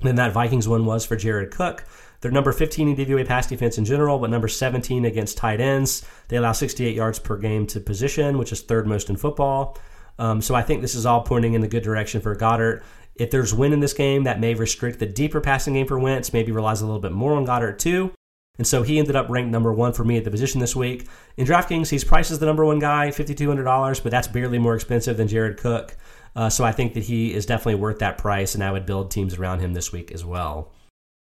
than 0.00 0.16
that 0.16 0.32
Vikings 0.32 0.68
one 0.68 0.84
was 0.84 1.06
for 1.06 1.16
Jared 1.16 1.50
Cook. 1.50 1.86
They're 2.20 2.30
number 2.30 2.52
15 2.52 2.88
in 2.88 2.94
DVOA 2.94 3.26
pass 3.26 3.46
defense 3.46 3.78
in 3.78 3.86
general, 3.86 4.18
but 4.18 4.28
number 4.28 4.48
17 4.48 5.06
against 5.06 5.38
tight 5.38 5.62
ends. 5.62 6.06
They 6.28 6.36
allow 6.36 6.52
68 6.52 6.94
yards 6.94 7.18
per 7.18 7.38
game 7.38 7.66
to 7.68 7.80
position, 7.80 8.36
which 8.36 8.52
is 8.52 8.60
third 8.60 8.86
most 8.86 9.08
in 9.08 9.16
football. 9.16 9.78
Um, 10.18 10.42
so 10.42 10.54
I 10.54 10.60
think 10.60 10.82
this 10.82 10.94
is 10.94 11.06
all 11.06 11.22
pointing 11.22 11.54
in 11.54 11.62
the 11.62 11.68
good 11.68 11.82
direction 11.82 12.20
for 12.20 12.36
Goedert. 12.36 12.82
If 13.14 13.30
there's 13.30 13.54
win 13.54 13.72
in 13.72 13.80
this 13.80 13.94
game, 13.94 14.24
that 14.24 14.38
may 14.38 14.52
restrict 14.52 14.98
the 14.98 15.06
deeper 15.06 15.40
passing 15.40 15.72
game 15.72 15.86
for 15.86 15.98
Wentz, 15.98 16.34
maybe 16.34 16.52
relies 16.52 16.82
a 16.82 16.86
little 16.86 17.00
bit 17.00 17.12
more 17.12 17.32
on 17.32 17.46
Goedert 17.46 17.78
too. 17.78 18.12
And 18.56 18.66
so 18.66 18.82
he 18.82 18.98
ended 18.98 19.16
up 19.16 19.28
ranked 19.28 19.50
number 19.50 19.72
one 19.72 19.92
for 19.92 20.04
me 20.04 20.16
at 20.16 20.24
the 20.24 20.30
position 20.30 20.60
this 20.60 20.76
week. 20.76 21.08
In 21.36 21.46
DraftKings, 21.46 21.90
he's 21.90 22.04
priced 22.04 22.30
as 22.30 22.38
the 22.38 22.46
number 22.46 22.64
one 22.64 22.78
guy, 22.78 23.08
$5,200, 23.08 24.02
but 24.02 24.12
that's 24.12 24.28
barely 24.28 24.58
more 24.58 24.76
expensive 24.76 25.16
than 25.16 25.26
Jared 25.26 25.56
Cook. 25.56 25.96
Uh, 26.36 26.48
so 26.48 26.64
I 26.64 26.72
think 26.72 26.94
that 26.94 27.04
he 27.04 27.34
is 27.34 27.46
definitely 27.46 27.76
worth 27.76 27.98
that 27.98 28.18
price, 28.18 28.54
and 28.54 28.62
I 28.62 28.70
would 28.70 28.86
build 28.86 29.10
teams 29.10 29.34
around 29.34 29.60
him 29.60 29.74
this 29.74 29.92
week 29.92 30.12
as 30.12 30.24
well. 30.24 30.72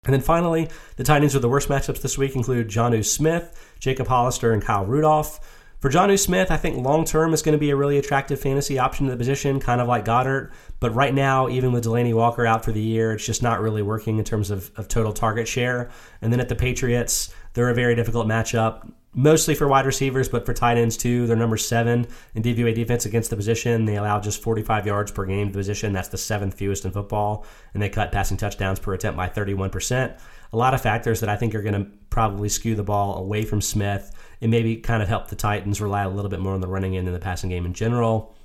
And 0.05 0.13
then 0.13 0.21
finally, 0.21 0.69
the 0.97 1.05
tight 1.05 1.23
ends 1.23 1.35
with 1.35 1.43
the 1.43 1.49
worst 1.49 1.69
matchups 1.69 2.03
this 2.03 2.19
week 2.19 2.37
include 2.37 2.69
Jonnu 2.69 3.05
Smith, 3.05 3.75
Jacob 3.79 4.07
Hollister, 4.07 4.53
and 4.53 4.63
Kyle 4.63 4.85
Rudolph. 4.85 5.41
For 5.85 5.91
Jonnu 5.91 6.19
Smith, 6.19 6.51
I 6.51 6.57
think 6.57 6.79
long 6.79 7.05
term 7.05 7.35
is 7.35 7.43
going 7.43 7.53
to 7.53 7.59
be 7.59 7.69
a 7.69 7.77
really 7.77 7.99
attractive 7.99 8.41
fantasy 8.41 8.79
option 8.79 9.05
in 9.05 9.11
the 9.11 9.19
position, 9.19 9.61
kind 9.61 9.83
of 9.83 9.87
like 9.87 10.07
Goedert. 10.07 10.51
But 10.81 10.95
right 10.95 11.13
now, 11.13 11.47
even 11.51 11.73
with 11.73 11.85
Delanie 11.85 12.15
Walker 12.15 12.47
out 12.47 12.65
for 12.65 12.73
the 12.73 12.81
year, 12.81 13.13
it's 13.13 13.27
just 13.27 13.43
not 13.43 13.61
really 13.61 13.83
working 13.83 14.17
in 14.17 14.25
terms 14.25 14.51
of, 14.51 14.71
of 14.77 14.89
total 14.89 15.13
target 15.13 15.47
share. 15.47 15.91
And 16.23 16.33
then 16.33 16.41
at 16.41 16.49
the 16.49 16.55
Patriots, 16.55 17.35
they're 17.53 17.69
a 17.69 17.75
very 17.75 17.95
difficult 17.95 18.27
matchup 18.27 18.91
mostly 19.15 19.55
for 19.55 19.69
wide 19.69 19.87
receivers, 19.87 20.29
but 20.29 20.45
for 20.45 20.53
tight 20.53 20.77
ends 20.77 20.97
too. 20.97 21.27
They're 21.27 21.37
number 21.37 21.57
seven 21.57 22.07
in 22.35 22.43
DVOA 22.43 22.75
defense 22.75 23.07
against 23.07 23.31
the 23.31 23.37
position. 23.37 23.85
They 23.85 23.97
allow 23.97 24.21
just 24.21 24.43
45 24.43 24.87
yards 24.87 25.13
per 25.13 25.25
game 25.25 25.49
to 25.49 25.53
the 25.53 25.59
position. 25.59 25.93
That's 25.93 26.09
the 26.09 26.19
seventh 26.19 26.55
fewest 26.55 26.85
in 26.85 26.93
football. 26.93 27.47
And 27.75 27.83
they 27.83 27.89
cut 27.89 28.11
passing 28.11 28.37
touchdowns 28.37 28.81
per 28.81 28.95
attempt 28.95 29.17
by 29.17 29.29
31%. 29.29 30.19
A 30.53 30.57
lot 30.57 30.75
of 30.75 30.81
factors 30.81 31.21
that 31.21 31.29
I 31.29 31.37
think 31.37 31.55
are 31.55 31.63
going 31.63 31.85
to 31.85 31.91
probably 32.11 32.49
skew 32.49 32.75
the 32.75 32.83
ball 32.83 33.19
away 33.19 33.45
from 33.45 33.61
Smith 33.61 34.13
and 34.45 34.51
maybe 34.51 34.77
kind 34.77 35.03
of 35.03 35.09
help 35.09 35.29
the 35.29 35.37
Titans 35.37 35.81
rely 35.81 36.03
a 36.03 36.09
little 36.11 36.29
bit 36.29 36.39
more 36.39 36.53
on 36.53 36.61
the 36.61 36.69
running 36.69 36.99
end 36.99 37.09
and 37.09 37.17
the 37.17 37.21
passing 37.21 37.49
game 37.49 37.65
in 37.65 37.73
general. 37.73 38.37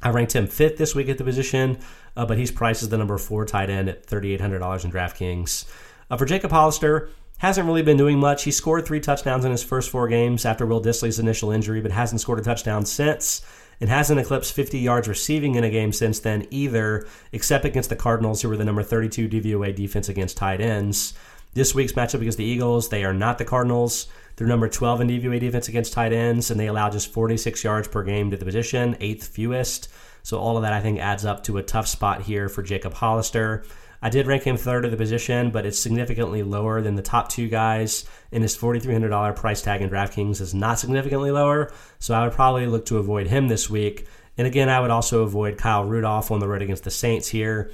I 0.00 0.10
ranked 0.10 0.32
him 0.32 0.46
fifth 0.46 0.78
this 0.78 0.94
week 0.94 1.08
at 1.08 1.18
the 1.18 1.24
position, 1.24 1.80
uh, 2.16 2.24
but 2.24 2.38
he's 2.38 2.52
priced 2.52 2.84
as 2.84 2.88
the 2.88 2.96
number 2.96 3.18
four 3.18 3.44
tight 3.44 3.68
end 3.68 3.88
at 3.88 4.06
$3,800 4.06 4.84
in 4.84 4.92
DraftKings. 4.92 5.64
Uh, 6.08 6.16
for 6.16 6.24
Jacob 6.24 6.52
Hollister, 6.52 7.10
hasn't 7.38 7.66
really 7.66 7.82
been 7.82 7.96
doing 7.96 8.20
much. 8.20 8.44
He 8.44 8.52
scored 8.52 8.86
three 8.86 9.00
touchdowns 9.00 9.44
in 9.44 9.50
his 9.50 9.64
first 9.64 9.90
four 9.90 10.06
games 10.06 10.44
after 10.46 10.66
Will 10.66 10.80
Dissly's 10.80 11.18
initial 11.18 11.50
injury, 11.50 11.80
but 11.80 11.90
hasn't 11.90 12.20
scored 12.20 12.38
a 12.38 12.42
touchdown 12.42 12.86
since 12.86 13.42
and 13.80 13.90
hasn't 13.90 14.20
eclipsed 14.20 14.52
50 14.52 14.78
yards 14.78 15.08
receiving 15.08 15.56
in 15.56 15.64
a 15.64 15.70
game 15.70 15.92
since 15.92 16.20
then 16.20 16.46
either, 16.50 17.08
except 17.32 17.64
against 17.64 17.90
the 17.90 17.96
Cardinals, 17.96 18.40
who 18.40 18.48
were 18.48 18.56
the 18.56 18.64
number 18.64 18.84
32 18.84 19.28
DVOA 19.28 19.74
defense 19.74 20.08
against 20.08 20.36
tight 20.36 20.60
ends. 20.60 21.14
This 21.54 21.74
week's 21.74 21.94
matchup 21.94 22.20
against 22.20 22.38
the 22.38 22.44
Eagles, 22.44 22.90
they 22.90 23.04
are 23.04 23.14
not 23.14 23.38
the 23.38 23.44
Cardinals. 23.44 24.06
They're 24.40 24.48
number 24.48 24.70
12 24.70 25.02
in 25.02 25.08
DVOA 25.08 25.38
defense 25.38 25.68
against 25.68 25.92
tight 25.92 26.14
ends, 26.14 26.50
and 26.50 26.58
they 26.58 26.68
allow 26.68 26.88
just 26.88 27.12
46 27.12 27.62
yards 27.62 27.88
per 27.88 28.02
game 28.02 28.30
to 28.30 28.38
the 28.38 28.46
position, 28.46 28.96
eighth 28.98 29.26
fewest. 29.26 29.88
So 30.22 30.38
all 30.38 30.56
of 30.56 30.62
that, 30.62 30.72
I 30.72 30.80
think, 30.80 30.98
adds 30.98 31.26
up 31.26 31.44
to 31.44 31.58
a 31.58 31.62
tough 31.62 31.86
spot 31.86 32.22
here 32.22 32.48
for 32.48 32.62
Jacob 32.62 32.94
Hollister. 32.94 33.64
I 34.00 34.08
did 34.08 34.26
rank 34.26 34.44
him 34.44 34.56
third 34.56 34.86
of 34.86 34.92
the 34.92 34.96
position, 34.96 35.50
but 35.50 35.66
it's 35.66 35.78
significantly 35.78 36.42
lower 36.42 36.80
than 36.80 36.94
the 36.94 37.02
top 37.02 37.28
two 37.28 37.48
guys. 37.48 38.06
And 38.32 38.42
his 38.42 38.56
$4,300 38.56 39.36
price 39.36 39.60
tag 39.60 39.82
in 39.82 39.90
DraftKings 39.90 40.40
is 40.40 40.54
not 40.54 40.78
significantly 40.78 41.30
lower. 41.30 41.70
So 41.98 42.14
I 42.14 42.24
would 42.24 42.32
probably 42.32 42.64
look 42.64 42.86
to 42.86 42.96
avoid 42.96 43.26
him 43.26 43.48
this 43.48 43.68
week. 43.68 44.06
And 44.38 44.46
again, 44.46 44.70
I 44.70 44.80
would 44.80 44.90
also 44.90 45.22
avoid 45.22 45.58
Kyle 45.58 45.84
Rudolph 45.84 46.30
on 46.30 46.40
the 46.40 46.48
road 46.48 46.62
against 46.62 46.84
the 46.84 46.90
Saints 46.90 47.28
here. 47.28 47.72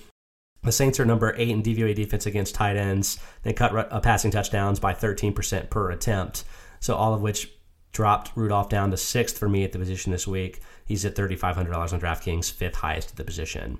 The 0.66 0.72
Saints 0.72 0.98
are 0.98 1.04
number 1.04 1.32
eight 1.38 1.50
in 1.50 1.62
DVOA 1.62 1.94
defense 1.94 2.26
against 2.26 2.56
tight 2.56 2.76
ends. 2.76 3.20
They 3.44 3.52
cut 3.52 3.72
uh, 3.72 4.00
passing 4.00 4.32
touchdowns 4.32 4.80
by 4.80 4.94
13% 4.94 5.70
per 5.70 5.90
attempt. 5.92 6.42
So 6.80 6.96
all 6.96 7.14
of 7.14 7.22
which 7.22 7.52
dropped 7.92 8.32
Rudolph 8.34 8.68
down 8.68 8.90
to 8.90 8.96
sixth 8.96 9.38
for 9.38 9.48
me 9.48 9.62
at 9.62 9.70
the 9.70 9.78
position 9.78 10.10
this 10.10 10.26
week. 10.26 10.60
He's 10.84 11.04
at 11.04 11.14
$3,500 11.14 11.92
on 11.92 12.00
DraftKings, 12.00 12.52
fifth 12.52 12.74
highest 12.74 13.10
at 13.10 13.16
the 13.16 13.22
position. 13.22 13.78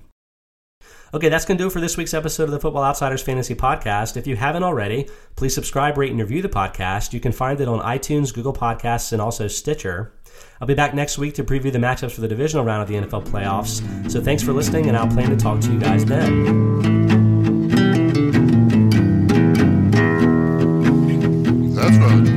Okay, 1.17 1.31
that's 1.31 1.47
going 1.47 1.57
to 1.57 1.65
do 1.65 1.69
it 1.69 1.73
for 1.73 1.81
this 1.81 1.97
week's 1.97 2.13
episode 2.13 2.45
of 2.45 2.51
the 2.51 2.61
Football 2.61 2.83
Outsiders 2.83 3.23
Fantasy 3.23 3.55
Podcast. 3.55 4.19
If 4.19 4.27
you 4.27 4.37
haven't 4.37 4.65
already, 4.65 5.09
please 5.35 5.55
subscribe, 5.55 5.97
rate, 5.97 6.11
and 6.11 6.21
review 6.21 6.43
the 6.43 6.49
podcast. 6.51 7.15
You 7.15 7.21
can 7.21 7.33
find 7.33 7.59
it 7.59 7.69
on 7.69 7.81
iTunes, 7.81 8.35
Google 8.35 8.53
Podcasts, 8.53 9.13
and 9.13 9.23
also 9.23 9.49
Stitcher. 9.49 10.13
I'll 10.61 10.69
be 10.69 10.75
back 10.75 10.93
next 10.95 11.17
week 11.17 11.35
to 11.37 11.45
preview 11.45 11.73
the 11.73 11.79
matchups 11.79 12.13
for 12.13 12.21
the 12.21 12.29
divisional 12.29 12.67
round 12.67 12.83
of 12.83 12.89
the 12.89 12.97
NFL 12.97 13.25
playoffs. 13.29 14.11
So 14.11 14.21
thanks 14.21 14.43
for 14.43 14.53
listening, 14.53 14.89
and 14.89 14.97
I'll 14.97 15.09
plan 15.09 15.31
to 15.31 15.37
talk 15.37 15.61
to 15.61 15.73
you 15.73 15.79
guys 15.79 16.05
then. 16.05 16.45
That's 21.75 21.97
right. 21.97 22.36